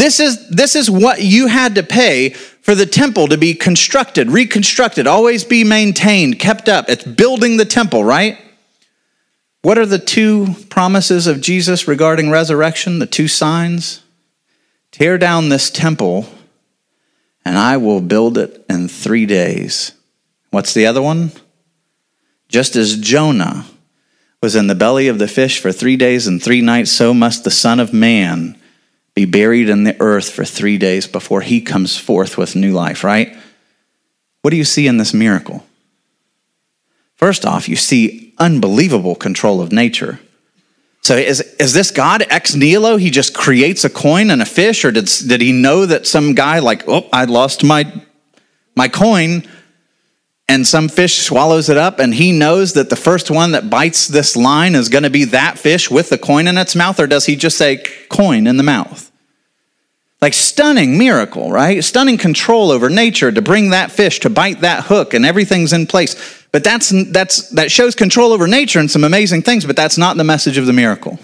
This 0.00 0.18
is, 0.18 0.48
this 0.48 0.76
is 0.76 0.90
what 0.90 1.20
you 1.20 1.46
had 1.46 1.74
to 1.74 1.82
pay 1.82 2.30
for 2.30 2.74
the 2.74 2.86
temple 2.86 3.28
to 3.28 3.36
be 3.36 3.52
constructed, 3.52 4.30
reconstructed, 4.30 5.06
always 5.06 5.44
be 5.44 5.62
maintained, 5.62 6.38
kept 6.38 6.70
up. 6.70 6.88
It's 6.88 7.04
building 7.04 7.58
the 7.58 7.66
temple, 7.66 8.02
right? 8.02 8.38
What 9.60 9.76
are 9.76 9.84
the 9.84 9.98
two 9.98 10.54
promises 10.70 11.26
of 11.26 11.42
Jesus 11.42 11.86
regarding 11.86 12.30
resurrection? 12.30 12.98
The 12.98 13.04
two 13.04 13.28
signs? 13.28 14.02
Tear 14.90 15.18
down 15.18 15.50
this 15.50 15.68
temple, 15.68 16.26
and 17.44 17.58
I 17.58 17.76
will 17.76 18.00
build 18.00 18.38
it 18.38 18.64
in 18.70 18.88
three 18.88 19.26
days. 19.26 19.92
What's 20.48 20.72
the 20.72 20.86
other 20.86 21.02
one? 21.02 21.30
Just 22.48 22.74
as 22.74 22.96
Jonah 22.96 23.66
was 24.42 24.56
in 24.56 24.66
the 24.66 24.74
belly 24.74 25.08
of 25.08 25.18
the 25.18 25.28
fish 25.28 25.60
for 25.60 25.72
three 25.72 25.96
days 25.96 26.26
and 26.26 26.42
three 26.42 26.62
nights, 26.62 26.90
so 26.90 27.12
must 27.12 27.44
the 27.44 27.50
Son 27.50 27.78
of 27.78 27.92
Man 27.92 28.56
be 29.14 29.24
buried 29.24 29.68
in 29.68 29.84
the 29.84 30.00
earth 30.00 30.30
for 30.30 30.44
three 30.44 30.78
days 30.78 31.06
before 31.06 31.40
he 31.40 31.60
comes 31.60 31.96
forth 31.96 32.38
with 32.38 32.56
new 32.56 32.72
life, 32.72 33.04
right? 33.04 33.36
What 34.42 34.50
do 34.50 34.56
you 34.56 34.64
see 34.64 34.86
in 34.86 34.96
this 34.96 35.12
miracle? 35.12 35.64
First 37.16 37.44
off, 37.44 37.68
you 37.68 37.76
see 37.76 38.32
unbelievable 38.38 39.14
control 39.14 39.60
of 39.60 39.72
nature. 39.72 40.20
So 41.02 41.16
is, 41.16 41.40
is 41.58 41.72
this 41.72 41.90
God 41.90 42.24
ex 42.28 42.54
nihilo? 42.54 42.96
He 42.96 43.10
just 43.10 43.34
creates 43.34 43.84
a 43.84 43.90
coin 43.90 44.30
and 44.30 44.40
a 44.40 44.46
fish, 44.46 44.84
or 44.84 44.90
did, 44.90 45.10
did 45.26 45.40
he 45.40 45.52
know 45.52 45.86
that 45.86 46.06
some 46.06 46.34
guy 46.34 46.58
like, 46.58 46.88
oh, 46.88 47.08
I 47.12 47.24
lost 47.24 47.64
my 47.64 47.92
my 48.76 48.88
coin, 48.88 49.46
and 50.50 50.66
some 50.66 50.88
fish 50.88 51.18
swallows 51.18 51.68
it 51.68 51.76
up, 51.76 52.00
and 52.00 52.12
he 52.12 52.32
knows 52.32 52.72
that 52.72 52.90
the 52.90 52.96
first 52.96 53.30
one 53.30 53.52
that 53.52 53.70
bites 53.70 54.08
this 54.08 54.36
line 54.36 54.74
is 54.74 54.88
going 54.88 55.04
to 55.04 55.08
be 55.10 55.22
that 55.26 55.60
fish 55.60 55.88
with 55.88 56.10
the 56.10 56.18
coin 56.18 56.48
in 56.48 56.58
its 56.58 56.74
mouth, 56.74 56.98
or 56.98 57.06
does 57.06 57.26
he 57.26 57.36
just 57.36 57.56
say 57.56 57.80
coin 58.08 58.48
in 58.48 58.56
the 58.56 58.64
mouth? 58.64 59.12
Like 60.20 60.34
stunning 60.34 60.98
miracle, 60.98 61.52
right? 61.52 61.84
Stunning 61.84 62.18
control 62.18 62.72
over 62.72 62.90
nature 62.90 63.30
to 63.30 63.40
bring 63.40 63.70
that 63.70 63.92
fish, 63.92 64.18
to 64.20 64.28
bite 64.28 64.62
that 64.62 64.86
hook, 64.86 65.14
and 65.14 65.24
everything's 65.24 65.72
in 65.72 65.86
place. 65.86 66.16
But 66.50 66.64
that's, 66.64 66.88
that's, 67.12 67.50
that 67.50 67.70
shows 67.70 67.94
control 67.94 68.32
over 68.32 68.48
nature 68.48 68.80
and 68.80 68.90
some 68.90 69.04
amazing 69.04 69.42
things, 69.42 69.64
but 69.64 69.76
that's 69.76 69.96
not 69.96 70.16
the 70.16 70.24
message 70.24 70.58
of 70.58 70.66
the 70.66 70.72
miracle. 70.72 71.20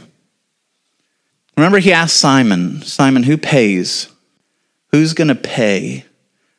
Remember, 1.56 1.80
he 1.80 1.92
asked 1.92 2.20
Simon, 2.20 2.80
Simon, 2.82 3.24
who 3.24 3.36
pays? 3.36 4.08
Who's 4.92 5.14
going 5.14 5.28
to 5.28 5.34
pay 5.34 6.04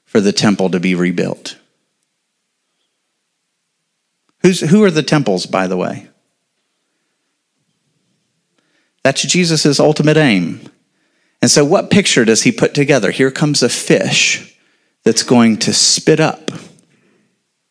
for 0.03 0.19
the 0.19 0.33
temple 0.33 0.69
to 0.71 0.81
be 0.81 0.95
rebuilt? 0.95 1.55
Who's, 4.47 4.61
who 4.61 4.81
are 4.85 4.91
the 4.91 5.03
temples, 5.03 5.45
by 5.45 5.67
the 5.67 5.75
way? 5.75 6.07
That's 9.03 9.23
Jesus' 9.23 9.77
ultimate 9.77 10.15
aim. 10.15 10.61
And 11.41 11.51
so, 11.51 11.65
what 11.65 11.89
picture 11.89 12.23
does 12.23 12.43
he 12.43 12.53
put 12.53 12.73
together? 12.73 13.11
Here 13.11 13.29
comes 13.29 13.61
a 13.61 13.67
fish 13.67 14.57
that's 15.03 15.21
going 15.21 15.57
to 15.57 15.73
spit 15.73 16.21
up. 16.21 16.49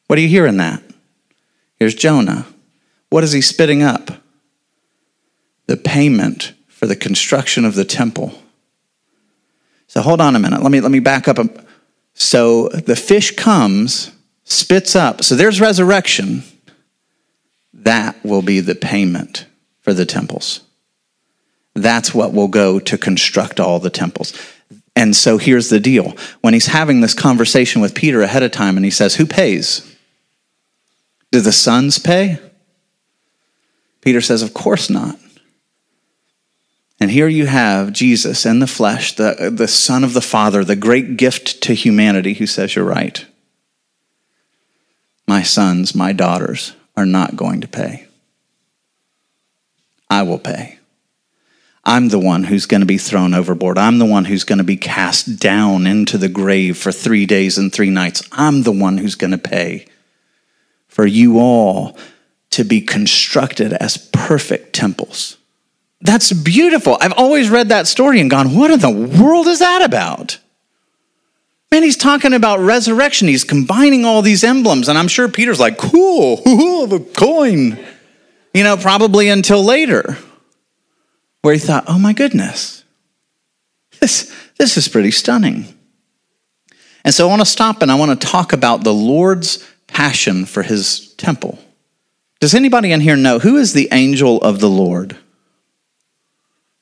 What 0.06 0.16
do 0.16 0.22
you 0.22 0.28
hear 0.28 0.46
in 0.46 0.58
that? 0.58 0.82
Here's 1.76 1.94
Jonah. 1.94 2.44
What 3.08 3.24
is 3.24 3.32
he 3.32 3.40
spitting 3.40 3.82
up? 3.82 4.10
The 5.68 5.78
payment 5.78 6.52
for 6.68 6.86
the 6.86 6.94
construction 6.94 7.64
of 7.64 7.74
the 7.74 7.86
temple. 7.86 8.34
So 9.86 10.02
hold 10.02 10.20
on 10.20 10.36
a 10.36 10.38
minute. 10.38 10.62
Let 10.62 10.70
me 10.70 10.82
let 10.82 10.92
me 10.92 11.00
back 11.00 11.26
up. 11.26 11.38
So 12.12 12.68
the 12.68 12.96
fish 12.96 13.34
comes, 13.34 14.10
spits 14.44 14.94
up. 14.94 15.24
So 15.24 15.36
there's 15.36 15.58
resurrection. 15.58 16.42
That 17.86 18.16
will 18.24 18.42
be 18.42 18.58
the 18.58 18.74
payment 18.74 19.46
for 19.80 19.94
the 19.94 20.04
temples. 20.04 20.62
That's 21.72 22.12
what 22.12 22.32
will 22.32 22.48
go 22.48 22.80
to 22.80 22.98
construct 22.98 23.60
all 23.60 23.78
the 23.78 23.90
temples. 23.90 24.36
And 24.96 25.14
so 25.14 25.38
here's 25.38 25.68
the 25.68 25.78
deal. 25.78 26.16
When 26.40 26.52
he's 26.52 26.66
having 26.66 27.00
this 27.00 27.14
conversation 27.14 27.80
with 27.80 27.94
Peter 27.94 28.22
ahead 28.22 28.42
of 28.42 28.50
time 28.50 28.76
and 28.76 28.84
he 28.84 28.90
says, 28.90 29.14
Who 29.14 29.24
pays? 29.24 29.96
Do 31.30 31.40
the 31.40 31.52
sons 31.52 32.00
pay? 32.00 32.40
Peter 34.00 34.20
says, 34.20 34.42
Of 34.42 34.52
course 34.52 34.90
not. 34.90 35.16
And 36.98 37.08
here 37.08 37.28
you 37.28 37.46
have 37.46 37.92
Jesus 37.92 38.44
in 38.44 38.58
the 38.58 38.66
flesh, 38.66 39.14
the, 39.14 39.52
the 39.54 39.68
Son 39.68 40.02
of 40.02 40.12
the 40.12 40.20
Father, 40.20 40.64
the 40.64 40.74
great 40.74 41.16
gift 41.16 41.62
to 41.62 41.72
humanity, 41.72 42.34
who 42.34 42.48
says, 42.48 42.74
You're 42.74 42.84
right. 42.84 43.24
My 45.28 45.44
sons, 45.44 45.94
my 45.94 46.12
daughters 46.12 46.72
are 46.96 47.06
not 47.06 47.36
going 47.36 47.60
to 47.60 47.68
pay. 47.68 48.06
I 50.08 50.22
will 50.22 50.38
pay. 50.38 50.78
I'm 51.84 52.08
the 52.08 52.18
one 52.18 52.44
who's 52.44 52.66
going 52.66 52.80
to 52.80 52.86
be 52.86 52.98
thrown 52.98 53.32
overboard. 53.32 53.78
I'm 53.78 53.98
the 53.98 54.06
one 54.06 54.24
who's 54.24 54.42
going 54.42 54.58
to 54.58 54.64
be 54.64 54.76
cast 54.76 55.38
down 55.38 55.86
into 55.86 56.18
the 56.18 56.28
grave 56.28 56.76
for 56.76 56.90
three 56.90 57.26
days 57.26 57.58
and 57.58 57.72
three 57.72 57.90
nights. 57.90 58.28
I'm 58.32 58.64
the 58.64 58.72
one 58.72 58.98
who's 58.98 59.14
going 59.14 59.30
to 59.30 59.38
pay 59.38 59.86
for 60.88 61.06
you 61.06 61.38
all 61.38 61.96
to 62.50 62.64
be 62.64 62.80
constructed 62.80 63.72
as 63.74 63.98
perfect 64.12 64.72
temples. 64.72 65.36
That's 66.00 66.32
beautiful. 66.32 66.98
I've 67.00 67.12
always 67.12 67.50
read 67.50 67.68
that 67.68 67.86
story 67.86 68.20
and 68.20 68.30
gone, 68.30 68.56
what 68.56 68.70
in 68.70 68.80
the 68.80 68.90
world 68.90 69.46
is 69.46 69.60
that 69.60 69.82
about? 69.82 70.38
Man, 71.76 71.82
he's 71.82 71.98
talking 71.98 72.32
about 72.32 72.60
resurrection. 72.60 73.28
He's 73.28 73.44
combining 73.44 74.06
all 74.06 74.22
these 74.22 74.42
emblems. 74.42 74.88
And 74.88 74.96
I'm 74.96 75.08
sure 75.08 75.28
Peter's 75.28 75.60
like, 75.60 75.76
cool, 75.76 76.36
the 76.86 77.06
coin. 77.14 77.78
You 78.54 78.64
know, 78.64 78.78
probably 78.78 79.28
until 79.28 79.62
later, 79.62 80.16
where 81.42 81.52
he 81.52 81.60
thought, 81.60 81.84
oh 81.86 81.98
my 81.98 82.14
goodness, 82.14 82.82
this, 84.00 84.34
this 84.56 84.78
is 84.78 84.88
pretty 84.88 85.10
stunning. 85.10 85.66
And 87.04 87.12
so 87.12 87.26
I 87.26 87.28
want 87.28 87.42
to 87.42 87.46
stop 87.46 87.82
and 87.82 87.92
I 87.92 87.96
want 87.96 88.18
to 88.18 88.26
talk 88.26 88.54
about 88.54 88.82
the 88.82 88.94
Lord's 88.94 89.62
passion 89.86 90.46
for 90.46 90.62
his 90.62 91.12
temple. 91.16 91.58
Does 92.40 92.54
anybody 92.54 92.90
in 92.90 93.02
here 93.02 93.16
know 93.16 93.38
who 93.38 93.56
is 93.56 93.74
the 93.74 93.90
angel 93.92 94.40
of 94.40 94.60
the 94.60 94.70
Lord? 94.70 95.18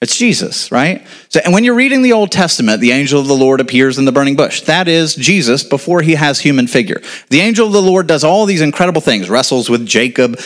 It's 0.01 0.17
Jesus, 0.19 0.71
right? 0.71 1.07
So, 1.29 1.41
and 1.45 1.55
when 1.55 1.65
you're 1.65 1.75
reading 1.75 2.03
the 2.03 2.13
Old 2.13 2.31
Testament, 2.31 2.81
the 2.81 2.93
angel 2.93 3.21
of 3.21 3.27
the 3.27 3.35
Lord 3.35 3.61
appears 3.61 3.97
in 3.97 4.05
the 4.05 4.13
burning 4.13 4.37
bush. 4.37 4.61
That 4.63 4.87
is 4.87 5.15
Jesus 5.15 5.65
before 5.65 6.03
he 6.03 6.15
has 6.15 6.41
human 6.41 6.67
figure. 6.67 7.01
The 7.31 7.41
angel 7.41 7.67
of 7.67 7.73
the 7.73 7.81
Lord 7.81 8.07
does 8.07 8.23
all 8.23 8.45
these 8.45 8.61
incredible 8.61 9.01
things, 9.01 9.31
wrestles 9.31 9.71
with 9.71 9.87
Jacob. 9.87 10.39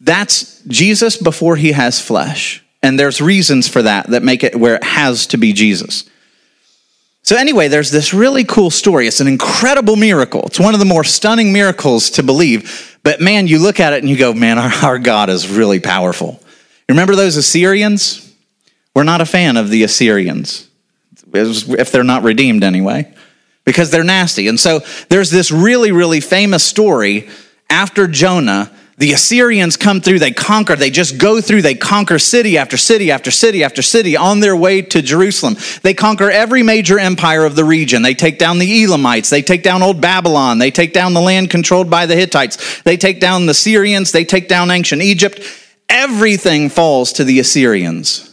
That's 0.00 0.62
Jesus 0.62 1.16
before 1.16 1.56
he 1.56 1.72
has 1.72 2.00
flesh. 2.00 2.64
And 2.82 2.98
there's 2.98 3.20
reasons 3.20 3.68
for 3.68 3.82
that 3.82 4.06
that 4.08 4.22
make 4.22 4.44
it 4.44 4.54
where 4.54 4.76
it 4.76 4.84
has 4.84 5.26
to 5.28 5.36
be 5.36 5.52
Jesus. 5.52 6.04
So, 7.22 7.36
anyway, 7.36 7.68
there's 7.68 7.90
this 7.90 8.14
really 8.14 8.44
cool 8.44 8.70
story. 8.70 9.06
It's 9.06 9.20
an 9.20 9.26
incredible 9.26 9.96
miracle. 9.96 10.44
It's 10.46 10.60
one 10.60 10.74
of 10.74 10.80
the 10.80 10.86
more 10.86 11.04
stunning 11.04 11.52
miracles 11.52 12.10
to 12.10 12.22
believe. 12.22 12.98
But 13.02 13.20
man, 13.20 13.46
you 13.46 13.58
look 13.58 13.80
at 13.80 13.92
it 13.92 14.00
and 14.00 14.08
you 14.08 14.16
go, 14.16 14.32
man, 14.32 14.58
our, 14.58 14.72
our 14.82 14.98
God 14.98 15.30
is 15.30 15.48
really 15.48 15.80
powerful. 15.80 16.40
Remember 16.88 17.14
those 17.14 17.36
Assyrians? 17.36 18.29
We're 18.94 19.04
not 19.04 19.20
a 19.20 19.26
fan 19.26 19.56
of 19.56 19.70
the 19.70 19.82
Assyrians, 19.84 20.68
if 21.32 21.92
they're 21.92 22.04
not 22.04 22.22
redeemed 22.22 22.64
anyway, 22.64 23.12
because 23.64 23.90
they're 23.90 24.04
nasty. 24.04 24.48
And 24.48 24.58
so 24.58 24.80
there's 25.08 25.30
this 25.30 25.52
really, 25.52 25.92
really 25.92 26.20
famous 26.20 26.64
story 26.64 27.28
after 27.68 28.08
Jonah. 28.08 28.70
The 28.98 29.12
Assyrians 29.12 29.78
come 29.78 30.02
through, 30.02 30.18
they 30.18 30.32
conquer, 30.32 30.76
they 30.76 30.90
just 30.90 31.16
go 31.16 31.40
through, 31.40 31.62
they 31.62 31.74
conquer 31.74 32.18
city 32.18 32.58
after 32.58 32.76
city 32.76 33.10
after 33.10 33.30
city 33.30 33.64
after 33.64 33.80
city 33.80 34.14
on 34.14 34.40
their 34.40 34.54
way 34.54 34.82
to 34.82 35.00
Jerusalem. 35.00 35.56
They 35.82 35.94
conquer 35.94 36.30
every 36.30 36.62
major 36.62 36.98
empire 36.98 37.46
of 37.46 37.56
the 37.56 37.64
region. 37.64 38.02
They 38.02 38.12
take 38.12 38.38
down 38.38 38.58
the 38.58 38.84
Elamites, 38.84 39.30
they 39.30 39.40
take 39.40 39.62
down 39.62 39.82
old 39.82 40.02
Babylon, 40.02 40.58
they 40.58 40.70
take 40.70 40.92
down 40.92 41.14
the 41.14 41.20
land 41.22 41.48
controlled 41.48 41.88
by 41.88 42.04
the 42.04 42.16
Hittites, 42.16 42.82
they 42.82 42.98
take 42.98 43.20
down 43.20 43.46
the 43.46 43.54
Syrians, 43.54 44.12
they 44.12 44.24
take 44.24 44.48
down 44.48 44.70
ancient 44.70 45.00
Egypt. 45.00 45.40
Everything 45.88 46.68
falls 46.68 47.14
to 47.14 47.24
the 47.24 47.38
Assyrians. 47.38 48.29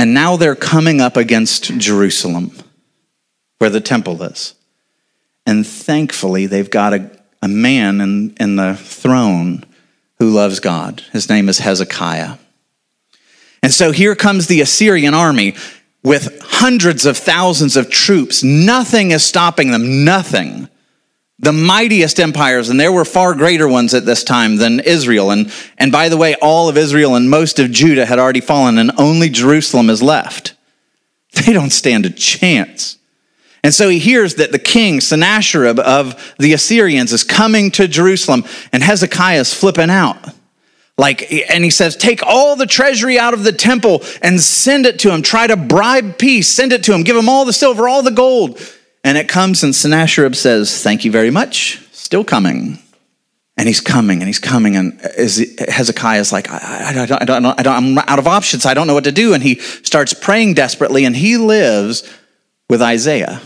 And 0.00 0.14
now 0.14 0.36
they're 0.36 0.56
coming 0.56 1.02
up 1.02 1.18
against 1.18 1.76
Jerusalem, 1.76 2.52
where 3.58 3.68
the 3.68 3.82
temple 3.82 4.22
is. 4.22 4.54
And 5.44 5.66
thankfully, 5.66 6.46
they've 6.46 6.70
got 6.70 6.94
a, 6.94 7.10
a 7.42 7.48
man 7.48 8.00
in, 8.00 8.34
in 8.40 8.56
the 8.56 8.76
throne 8.76 9.62
who 10.18 10.30
loves 10.30 10.58
God. 10.58 11.02
His 11.12 11.28
name 11.28 11.50
is 11.50 11.58
Hezekiah. 11.58 12.38
And 13.62 13.70
so 13.70 13.92
here 13.92 14.14
comes 14.14 14.46
the 14.46 14.62
Assyrian 14.62 15.12
army 15.12 15.54
with 16.02 16.40
hundreds 16.44 17.04
of 17.04 17.18
thousands 17.18 17.76
of 17.76 17.90
troops. 17.90 18.42
Nothing 18.42 19.10
is 19.10 19.22
stopping 19.22 19.70
them, 19.70 20.02
nothing 20.06 20.70
the 21.40 21.52
mightiest 21.52 22.20
empires, 22.20 22.68
and 22.68 22.78
there 22.78 22.92
were 22.92 23.06
far 23.06 23.34
greater 23.34 23.66
ones 23.66 23.94
at 23.94 24.04
this 24.04 24.22
time 24.22 24.56
than 24.56 24.78
Israel. 24.78 25.30
And, 25.30 25.50
and 25.78 25.90
by 25.90 26.10
the 26.10 26.18
way, 26.18 26.34
all 26.36 26.68
of 26.68 26.76
Israel 26.76 27.14
and 27.14 27.30
most 27.30 27.58
of 27.58 27.70
Judah 27.70 28.04
had 28.04 28.18
already 28.18 28.42
fallen, 28.42 28.76
and 28.76 28.92
only 28.98 29.30
Jerusalem 29.30 29.90
is 29.90 30.02
left. 30.02 30.54
They 31.46 31.52
don't 31.52 31.70
stand 31.70 32.06
a 32.06 32.10
chance. 32.10 32.98
And 33.62 33.72
so 33.72 33.88
he 33.88 33.98
hears 33.98 34.34
that 34.34 34.52
the 34.52 34.58
king, 34.58 35.00
Sennacherib 35.00 35.78
of 35.78 36.34
the 36.38 36.52
Assyrians, 36.54 37.12
is 37.12 37.24
coming 37.24 37.70
to 37.72 37.86
Jerusalem, 37.86 38.44
and 38.72 38.82
Hezekiah 38.82 39.40
is 39.40 39.54
flipping 39.54 39.90
out. 39.90 40.34
Like, 40.98 41.32
and 41.50 41.62
he 41.62 41.70
says, 41.70 41.96
Take 41.96 42.22
all 42.22 42.56
the 42.56 42.66
treasury 42.66 43.18
out 43.18 43.32
of 43.32 43.44
the 43.44 43.52
temple 43.52 44.02
and 44.22 44.40
send 44.40 44.86
it 44.86 44.98
to 45.00 45.10
him. 45.10 45.22
Try 45.22 45.46
to 45.46 45.56
bribe 45.56 46.18
peace, 46.18 46.48
send 46.48 46.72
it 46.72 46.84
to 46.84 46.94
him, 46.94 47.04
give 47.04 47.16
him 47.16 47.28
all 47.28 47.44
the 47.44 47.52
silver, 47.52 47.88
all 47.88 48.02
the 48.02 48.10
gold. 48.10 48.60
And 49.02 49.16
it 49.16 49.28
comes, 49.28 49.62
and 49.62 49.74
Sennacherib 49.74 50.34
says, 50.34 50.82
Thank 50.82 51.04
you 51.04 51.10
very 51.10 51.30
much, 51.30 51.80
still 51.92 52.24
coming. 52.24 52.78
And 53.56 53.68
he's 53.68 53.80
coming 53.80 54.20
and 54.20 54.26
he's 54.26 54.38
coming. 54.38 54.76
And 54.76 54.98
Hezekiah 55.02 56.20
is 56.20 56.32
like, 56.32 56.50
I, 56.50 56.88
I, 56.88 56.92
don't, 57.06 57.22
I, 57.22 57.24
don't, 57.26 57.44
I 57.44 57.62
don't, 57.62 57.74
I'm 57.74 57.98
out 57.98 58.18
of 58.18 58.26
options. 58.26 58.64
I 58.64 58.72
don't 58.72 58.86
know 58.86 58.94
what 58.94 59.04
to 59.04 59.12
do. 59.12 59.34
And 59.34 59.42
he 59.42 59.56
starts 59.56 60.14
praying 60.14 60.54
desperately. 60.54 61.04
And 61.04 61.14
he 61.14 61.36
lives 61.36 62.10
with 62.70 62.80
Isaiah, 62.80 63.42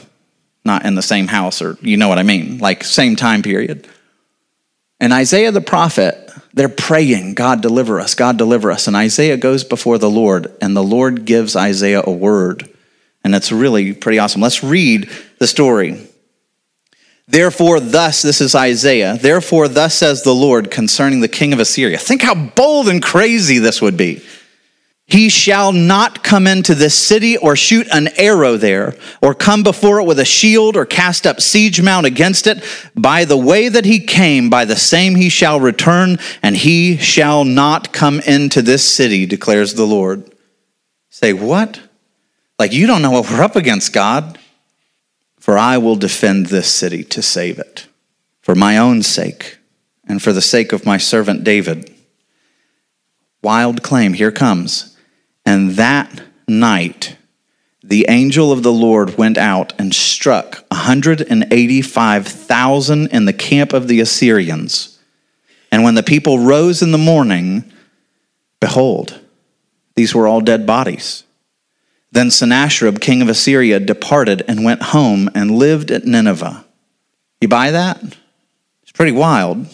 not 0.64 0.85
in 0.85 0.95
the 0.95 1.03
same 1.03 1.27
house, 1.27 1.61
or 1.61 1.77
you 1.81 1.97
know 1.97 2.09
what 2.09 2.21
I 2.21 2.23
mean, 2.23 2.59
like 2.59 2.85
same 2.85 3.17
time 3.17 3.43
period. 3.43 3.88
And 5.01 5.12
Isaiah 5.12 5.51
the 5.51 5.61
prophet, 5.61 6.31
they're 6.53 6.69
praying, 6.69 7.35
God 7.35 7.61
deliver 7.61 7.99
us, 7.99 8.14
God 8.14 8.37
deliver 8.37 8.71
us. 8.71 8.87
And 8.87 8.95
Isaiah 8.95 9.37
goes 9.37 9.64
before 9.64 9.99
the 9.99 10.11
Lord, 10.11 10.55
and 10.61 10.77
the 10.77 10.83
Lord 10.83 11.25
gives 11.25 11.57
Isaiah 11.57 12.03
a 12.05 12.12
word 12.12 12.71
and 13.24 13.32
that's 13.32 13.50
really 13.50 13.94
pretty 13.94 14.18
awesome. 14.18 14.42
Let's 14.42 14.62
read 14.62 15.10
the 15.38 15.46
story. 15.46 16.06
Therefore, 17.26 17.80
thus, 17.80 18.20
this 18.20 18.42
is 18.42 18.54
Isaiah, 18.54 19.16
therefore, 19.16 19.66
thus 19.66 19.94
says 19.94 20.22
the 20.22 20.34
Lord 20.34 20.70
concerning 20.70 21.20
the 21.20 21.28
king 21.28 21.54
of 21.54 21.58
Assyria. 21.58 21.96
Think 21.96 22.22
how 22.22 22.34
bold 22.34 22.88
and 22.88 23.02
crazy 23.02 23.58
this 23.58 23.80
would 23.80 23.96
be. 23.96 24.22
He 25.06 25.28
shall 25.28 25.72
not 25.72 26.22
come 26.22 26.46
into 26.46 26.74
this 26.74 26.94
city 26.94 27.37
or 27.37 27.56
shoot 27.56 27.87
an 27.92 28.08
arrow 28.16 28.56
there, 28.56 28.94
or 29.20 29.34
come 29.34 29.62
before 29.62 30.00
it 30.00 30.04
with 30.04 30.18
a 30.18 30.24
shield, 30.24 30.76
or 30.76 30.87
cast 30.87 31.26
up 31.26 31.42
siege 31.42 31.80
mound 31.82 32.06
against 32.06 32.46
it. 32.46 32.64
By 32.94 33.26
the 33.26 33.37
way 33.37 33.68
that 33.68 33.84
he 33.84 34.00
came, 34.00 34.48
by 34.48 34.64
the 34.64 34.76
same 34.76 35.14
he 35.14 35.28
shall 35.28 35.60
return, 35.60 36.18
and 36.42 36.56
he 36.56 36.96
shall 36.96 37.44
not 37.44 37.92
come 37.92 38.20
into 38.20 38.62
this 38.62 38.82
city, 38.82 39.26
declares 39.26 39.74
the 39.74 39.87
Lord. 39.87 40.30
Say, 41.10 41.34
what? 41.34 41.80
Like, 42.59 42.73
you 42.73 42.87
don't 42.87 43.03
know 43.03 43.11
what 43.11 43.31
we're 43.31 43.43
up 43.43 43.57
against, 43.57 43.93
God. 43.93 44.38
For 45.38 45.59
I 45.59 45.77
will 45.77 45.97
defend 45.97 46.47
this 46.47 46.71
city 46.71 47.05
to 47.05 47.21
save 47.21 47.59
it, 47.59 47.87
for 48.40 48.55
my 48.55 48.79
own 48.79 49.03
sake, 49.03 49.59
and 50.09 50.23
for 50.23 50.33
the 50.33 50.40
sake 50.40 50.73
of 50.73 50.87
my 50.87 50.97
servant 50.97 51.45
David. 51.45 51.95
Wild 53.43 53.83
claim, 53.83 54.14
here 54.14 54.33
comes. 54.33 54.97
And 55.45 55.73
that 55.73 56.23
night, 56.49 57.19
the 57.83 58.07
angel 58.09 58.53
of 58.53 58.62
the 58.62 58.73
Lord 58.73 59.19
went 59.19 59.37
out 59.37 59.75
and 59.79 59.95
struck 59.95 60.64
185,000 60.71 63.07
in 63.09 63.27
the 63.27 63.35
camp 63.35 63.75
of 63.75 63.87
the 63.87 64.01
Assyrians. 64.01 64.99
And 65.71 65.85
when 65.85 65.95
the 65.95 66.03
people 66.03 66.38
rose 66.38 66.81
in 66.81 66.93
the 66.93 66.97
morning, 66.97 67.71
behold, 68.61 69.21
these 69.95 70.14
were 70.14 70.27
all 70.27 70.40
dead 70.40 70.67
bodies. 70.67 71.23
Then 72.14 72.31
Sennacherib, 72.31 73.00
king 73.00 73.22
of 73.22 73.29
Assyria, 73.29 73.79
departed 73.79 74.42
and 74.48 74.64
went 74.64 74.83
home 74.83 75.29
and 75.35 75.50
lived 75.50 75.90
at 75.90 76.05
Nineveh. 76.05 76.64
You 77.40 77.48
buy 77.48 77.72
that? 77.72 78.03
It's 78.83 78.92
pretty 78.92 79.12
wild. 79.12 79.66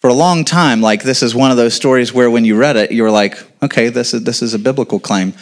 For 0.00 0.08
a 0.08 0.14
long 0.14 0.44
time, 0.44 0.80
like 0.80 1.02
this 1.02 1.22
is 1.22 1.34
one 1.34 1.50
of 1.50 1.56
those 1.56 1.74
stories 1.74 2.12
where 2.12 2.30
when 2.30 2.44
you 2.44 2.56
read 2.56 2.76
it, 2.76 2.92
you 2.92 3.02
were 3.02 3.10
like, 3.10 3.38
okay, 3.62 3.88
this 3.88 4.14
is, 4.14 4.24
this 4.24 4.42
is 4.42 4.54
a 4.54 4.58
biblical 4.58 4.98
claim 4.98 5.34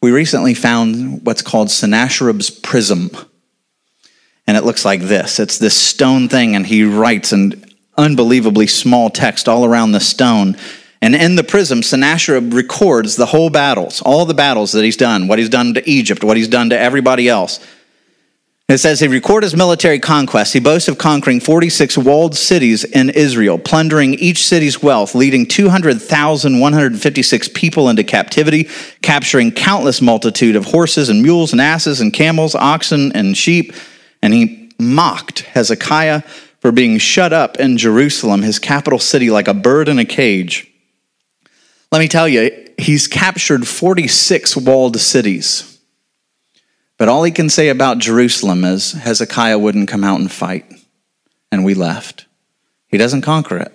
we 0.00 0.10
recently 0.10 0.54
found 0.54 1.24
what's 1.24 1.42
called 1.42 1.70
Sennacherib's 1.70 2.50
prism. 2.50 3.10
And 4.46 4.56
it 4.56 4.64
looks 4.64 4.84
like 4.84 5.02
this 5.02 5.38
it's 5.38 5.58
this 5.58 5.76
stone 5.76 6.28
thing, 6.28 6.56
and 6.56 6.66
he 6.66 6.84
writes 6.84 7.32
an 7.32 7.64
unbelievably 7.96 8.68
small 8.68 9.10
text 9.10 9.48
all 9.48 9.64
around 9.64 9.92
the 9.92 10.00
stone. 10.00 10.56
And 11.00 11.14
in 11.14 11.36
the 11.36 11.44
prism, 11.44 11.82
Sennacherib 11.82 12.52
records 12.52 13.16
the 13.16 13.26
whole 13.26 13.50
battles, 13.50 14.02
all 14.02 14.24
the 14.24 14.34
battles 14.34 14.72
that 14.72 14.84
he's 14.84 14.96
done, 14.96 15.28
what 15.28 15.38
he's 15.38 15.48
done 15.48 15.74
to 15.74 15.88
Egypt, 15.88 16.24
what 16.24 16.36
he's 16.36 16.48
done 16.48 16.70
to 16.70 16.78
everybody 16.78 17.28
else. 17.28 17.64
It 18.68 18.78
says 18.78 19.00
he 19.00 19.08
recorded 19.08 19.46
his 19.46 19.56
military 19.56 19.98
conquests. 19.98 20.52
He 20.52 20.60
boasts 20.60 20.88
of 20.88 20.98
conquering 20.98 21.40
46 21.40 21.96
walled 21.96 22.36
cities 22.36 22.84
in 22.84 23.08
Israel, 23.08 23.58
plundering 23.58 24.12
each 24.14 24.44
city's 24.44 24.82
wealth, 24.82 25.14
leading 25.14 25.46
200,156 25.46 27.48
people 27.54 27.88
into 27.88 28.04
captivity, 28.04 28.68
capturing 29.00 29.52
countless 29.52 30.02
multitude 30.02 30.54
of 30.54 30.66
horses 30.66 31.08
and 31.08 31.22
mules 31.22 31.52
and 31.52 31.62
asses 31.62 32.02
and 32.02 32.12
camels, 32.12 32.54
oxen 32.54 33.10
and 33.12 33.38
sheep. 33.38 33.72
And 34.20 34.34
he 34.34 34.70
mocked 34.78 35.38
Hezekiah 35.40 36.20
for 36.60 36.70
being 36.70 36.98
shut 36.98 37.32
up 37.32 37.56
in 37.56 37.78
Jerusalem, 37.78 38.42
his 38.42 38.58
capital 38.58 38.98
city, 38.98 39.30
like 39.30 39.48
a 39.48 39.54
bird 39.54 39.88
in 39.88 39.98
a 39.98 40.04
cage. 40.04 40.67
Let 41.90 42.00
me 42.00 42.08
tell 42.08 42.28
you, 42.28 42.50
he's 42.78 43.08
captured 43.08 43.66
46 43.66 44.56
walled 44.56 45.00
cities. 45.00 45.78
But 46.98 47.08
all 47.08 47.22
he 47.22 47.30
can 47.30 47.48
say 47.48 47.68
about 47.68 47.98
Jerusalem 47.98 48.64
is 48.64 48.92
Hezekiah 48.92 49.58
wouldn't 49.58 49.88
come 49.88 50.04
out 50.04 50.20
and 50.20 50.30
fight, 50.30 50.66
and 51.50 51.64
we 51.64 51.74
left. 51.74 52.26
He 52.88 52.98
doesn't 52.98 53.22
conquer 53.22 53.56
it. 53.58 53.74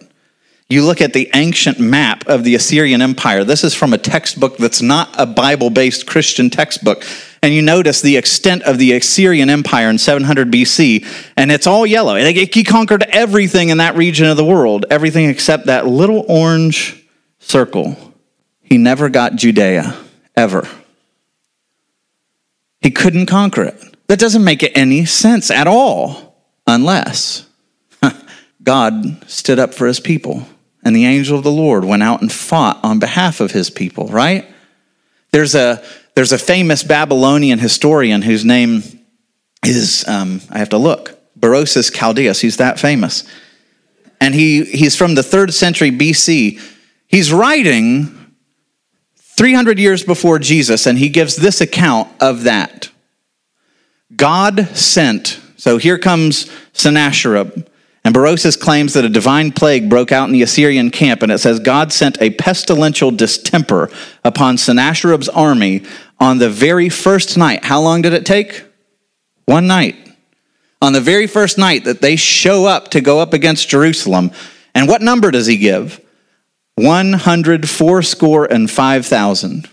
You 0.70 0.84
look 0.86 1.02
at 1.02 1.14
the 1.14 1.30
ancient 1.34 1.80
map 1.80 2.28
of 2.28 2.44
the 2.44 2.56
Assyrian 2.56 3.02
Empire. 3.02 3.44
This 3.44 3.64
is 3.64 3.76
from 3.76 3.94
a 3.94 3.98
textbook 3.98 4.58
that's 4.58 4.82
not 4.82 5.10
a 5.18 5.26
Bible 5.26 5.70
based 5.70 6.08
Christian 6.08 6.50
textbook. 6.50 7.04
And 7.42 7.54
you 7.54 7.62
notice 7.62 8.02
the 8.02 8.18
extent 8.18 8.64
of 8.64 8.78
the 8.78 8.94
Assyrian 8.94 9.50
Empire 9.50 9.90
in 9.90 9.98
700 9.98 10.52
BC, 10.52 11.06
and 11.36 11.52
it's 11.52 11.68
all 11.68 11.86
yellow. 11.86 12.16
He 12.16 12.64
conquered 12.64 13.04
everything 13.10 13.70
in 13.70 13.78
that 13.78 13.96
region 13.96 14.28
of 14.28 14.38
the 14.38 14.46
world, 14.46 14.86
everything 14.90 15.30
except 15.30 15.66
that 15.66 15.86
little 15.88 16.26
orange 16.28 17.03
circle. 17.44 18.14
He 18.62 18.78
never 18.78 19.10
got 19.10 19.36
Judea, 19.36 19.96
ever. 20.36 20.68
He 22.82 22.92
couldn't 22.92 23.28
conquer 23.28 23.64
it. 23.64 23.82
That 24.08 24.20
doesn't 24.20 24.44
make 24.44 24.70
any 24.78 25.06
sense 25.06 25.50
at 25.50 25.68
all, 25.68 26.36
unless 26.68 27.48
God 28.64 29.30
stood 29.30 29.60
up 29.60 29.74
for 29.74 29.88
his 29.88 30.00
people 30.00 30.46
and 30.84 30.96
the 30.96 31.06
angel 31.06 31.38
of 31.38 31.44
the 31.44 31.52
Lord 31.52 31.86
went 31.86 32.04
out 32.04 32.22
and 32.22 32.32
fought 32.32 32.80
on 32.84 33.00
behalf 33.00 33.40
of 33.40 33.52
his 33.52 33.70
people, 33.70 34.08
right? 34.08 34.46
There's 35.32 35.56
a, 35.56 35.84
there's 36.16 36.32
a 36.32 36.38
famous 36.38 36.84
Babylonian 36.84 37.60
historian 37.60 38.22
whose 38.22 38.44
name 38.44 38.84
is, 39.66 40.06
um, 40.08 40.42
I 40.50 40.60
have 40.60 40.70
to 40.70 40.78
look, 40.78 41.20
Berosus 41.40 41.94
Chaldeus. 41.94 42.42
He's 42.42 42.58
that 42.58 42.80
famous. 42.80 43.24
And 44.20 44.36
he, 44.36 44.66
he's 44.66 44.96
from 44.96 45.16
the 45.16 45.24
third 45.24 45.54
century 45.54 45.92
BC. 45.92 46.62
He's 47.14 47.32
writing 47.32 48.34
300 49.18 49.78
years 49.78 50.04
before 50.04 50.40
Jesus, 50.40 50.88
and 50.88 50.98
he 50.98 51.10
gives 51.10 51.36
this 51.36 51.62
account 51.62 52.10
of 52.20 52.46
that. 52.46 52.90
God 54.16 54.68
sent, 54.76 55.40
so 55.56 55.78
here 55.78 56.00
comes 56.00 56.52
Sennacherib, 56.72 57.68
and 58.04 58.16
Berosus 58.16 58.60
claims 58.60 58.94
that 58.94 59.06
a 59.06 59.10
divine 59.10 59.52
plague 59.52 59.92
broke 59.92 60.12
out 60.12 60.26
in 60.26 60.34
the 60.34 60.42
Assyrian 60.42 60.90
camp, 60.90 61.22
and 61.22 61.32
it 61.32 61.38
says 61.38 61.60
God 61.60 61.94
sent 61.94 62.20
a 62.20 62.32
pestilential 62.32 63.12
distemper 63.12 63.92
upon 64.26 64.58
Sennacherib's 64.58 65.30
army 65.30 65.84
on 66.20 66.40
the 66.40 66.50
very 66.50 66.90
first 66.90 67.38
night. 67.38 67.64
How 67.64 67.80
long 67.80 68.02
did 68.02 68.14
it 68.14 68.26
take? 68.26 68.66
One 69.46 69.68
night. 69.68 69.96
On 70.82 70.94
the 70.94 71.00
very 71.00 71.28
first 71.28 71.60
night 71.60 71.84
that 71.84 72.02
they 72.02 72.16
show 72.16 72.66
up 72.66 72.90
to 72.90 73.02
go 73.02 73.20
up 73.20 73.34
against 73.34 73.70
Jerusalem. 73.70 74.32
And 74.74 74.88
what 74.88 75.04
number 75.04 75.30
does 75.30 75.46
he 75.46 75.58
give? 75.58 76.00
104 76.76 78.02
score 78.02 78.46
and 78.46 78.70
5,000. 78.70 79.70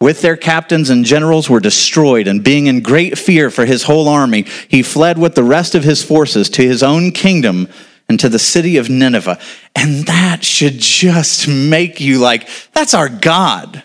With 0.00 0.20
their 0.20 0.36
captains 0.36 0.90
and 0.90 1.04
generals 1.04 1.48
were 1.48 1.60
destroyed, 1.60 2.26
and 2.26 2.42
being 2.42 2.66
in 2.66 2.80
great 2.80 3.16
fear 3.16 3.48
for 3.48 3.64
his 3.64 3.84
whole 3.84 4.08
army, 4.08 4.44
he 4.68 4.82
fled 4.82 5.18
with 5.18 5.36
the 5.36 5.44
rest 5.44 5.74
of 5.74 5.84
his 5.84 6.02
forces 6.02 6.50
to 6.50 6.62
his 6.62 6.82
own 6.82 7.12
kingdom 7.12 7.68
and 8.08 8.20
to 8.20 8.28
the 8.28 8.38
city 8.38 8.76
of 8.76 8.90
Nineveh. 8.90 9.38
And 9.74 10.06
that 10.06 10.44
should 10.44 10.78
just 10.78 11.48
make 11.48 12.00
you 12.00 12.18
like, 12.18 12.48
that's 12.72 12.92
our 12.92 13.08
God. 13.08 13.82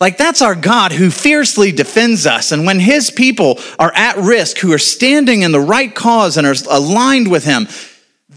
Like, 0.00 0.16
that's 0.16 0.42
our 0.42 0.54
God 0.54 0.92
who 0.92 1.10
fiercely 1.10 1.72
defends 1.72 2.26
us. 2.26 2.52
And 2.52 2.64
when 2.64 2.78
his 2.78 3.10
people 3.10 3.58
are 3.78 3.92
at 3.94 4.16
risk, 4.16 4.58
who 4.58 4.72
are 4.72 4.78
standing 4.78 5.42
in 5.42 5.50
the 5.50 5.60
right 5.60 5.92
cause 5.92 6.36
and 6.36 6.46
are 6.46 6.54
aligned 6.70 7.28
with 7.28 7.44
him, 7.44 7.66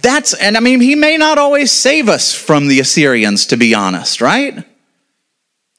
that's, 0.02 0.34
and 0.34 0.58
I 0.58 0.60
mean, 0.60 0.82
he 0.82 0.96
may 0.96 1.18
not 1.18 1.38
always 1.38 1.72
save 1.72 2.10
us 2.10 2.34
from 2.34 2.68
the 2.68 2.80
Assyrians, 2.80 3.46
to 3.48 3.58
be 3.58 3.76
honest, 3.76 4.22
right? 4.22 4.64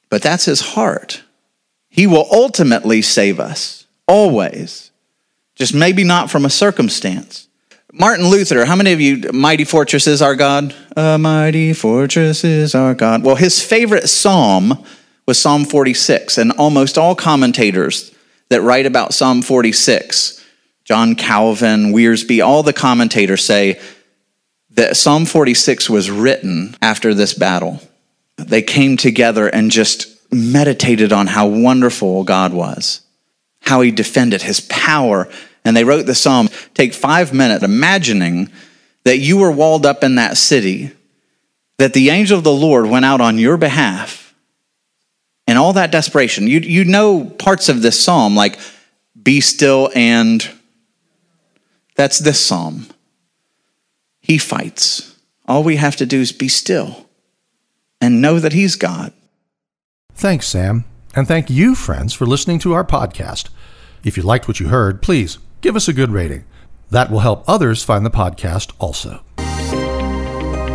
But 0.09 0.21
that's 0.21 0.45
his 0.45 0.61
heart. 0.61 1.23
He 1.89 2.07
will 2.07 2.27
ultimately 2.31 3.01
save 3.01 3.39
us, 3.39 3.85
always. 4.07 4.91
Just 5.55 5.73
maybe 5.73 6.03
not 6.03 6.31
from 6.31 6.45
a 6.45 6.49
circumstance. 6.49 7.47
Martin 7.91 8.27
Luther, 8.27 8.65
how 8.65 8.75
many 8.75 8.93
of 8.93 9.01
you, 9.01 9.31
Mighty 9.33 9.65
Fortress 9.65 10.07
is 10.07 10.21
our 10.21 10.35
God? 10.35 10.73
A 10.95 11.17
mighty 11.17 11.73
fortress 11.73 12.43
is 12.43 12.73
our 12.73 12.95
God. 12.95 13.23
Well, 13.23 13.35
his 13.35 13.61
favorite 13.61 14.09
psalm 14.09 14.83
was 15.25 15.39
Psalm 15.39 15.65
46. 15.65 16.37
And 16.37 16.51
almost 16.53 16.97
all 16.97 17.15
commentators 17.15 18.13
that 18.49 18.61
write 18.61 18.85
about 18.85 19.13
Psalm 19.13 19.41
46, 19.41 20.43
John 20.83 21.15
Calvin, 21.15 21.93
Wiersbe, 21.93 22.45
all 22.45 22.63
the 22.63 22.73
commentators 22.73 23.43
say 23.43 23.79
that 24.71 24.97
Psalm 24.97 25.25
46 25.25 25.89
was 25.89 26.11
written 26.11 26.75
after 26.81 27.13
this 27.13 27.33
battle. 27.33 27.79
They 28.37 28.61
came 28.61 28.97
together 28.97 29.47
and 29.47 29.71
just 29.71 30.07
meditated 30.31 31.13
on 31.13 31.27
how 31.27 31.47
wonderful 31.47 32.23
God 32.23 32.53
was, 32.53 33.01
how 33.61 33.81
he 33.81 33.91
defended 33.91 34.41
his 34.41 34.59
power. 34.61 35.29
And 35.63 35.77
they 35.77 35.83
wrote 35.83 36.05
the 36.05 36.15
psalm. 36.15 36.49
Take 36.73 36.93
five 36.93 37.33
minutes 37.33 37.63
imagining 37.63 38.51
that 39.03 39.19
you 39.19 39.37
were 39.37 39.51
walled 39.51 39.85
up 39.85 40.03
in 40.03 40.15
that 40.15 40.37
city, 40.37 40.91
that 41.77 41.93
the 41.93 42.09
angel 42.09 42.37
of 42.37 42.43
the 42.43 42.51
Lord 42.51 42.87
went 42.87 43.05
out 43.05 43.21
on 43.21 43.37
your 43.37 43.57
behalf 43.57 44.22
and 45.53 45.59
all 45.59 45.73
that 45.73 45.91
desperation. 45.91 46.47
You, 46.47 46.61
you 46.61 46.83
know 46.83 47.25
parts 47.25 47.69
of 47.69 47.83
this 47.83 48.03
psalm, 48.03 48.35
like 48.35 48.57
be 49.21 49.39
still 49.39 49.91
and 49.93 50.49
that's 51.95 52.17
this 52.17 52.43
psalm. 52.43 52.87
He 54.19 54.39
fights. 54.39 55.15
All 55.47 55.63
we 55.63 55.75
have 55.75 55.95
to 55.97 56.07
do 56.07 56.19
is 56.19 56.31
be 56.31 56.47
still 56.47 57.07
and 58.01 58.19
know 58.19 58.39
that 58.39 58.53
He's 58.53 58.75
God. 58.75 59.13
Thanks, 60.15 60.47
Sam. 60.47 60.85
And 61.15 61.27
thank 61.27 61.51
you, 61.51 61.75
friends, 61.75 62.13
for 62.13 62.25
listening 62.25 62.57
to 62.59 62.73
our 62.73 62.83
podcast. 62.83 63.49
If 64.03 64.17
you 64.17 64.23
liked 64.23 64.47
what 64.47 64.59
you 64.59 64.69
heard, 64.69 65.03
please 65.03 65.37
give 65.61 65.75
us 65.75 65.87
a 65.87 65.93
good 65.93 66.09
rating. 66.09 66.45
That 66.89 67.11
will 67.11 67.19
help 67.19 67.43
others 67.47 67.83
find 67.83 68.03
the 68.03 68.09
podcast 68.09 68.71
also. 68.79 69.23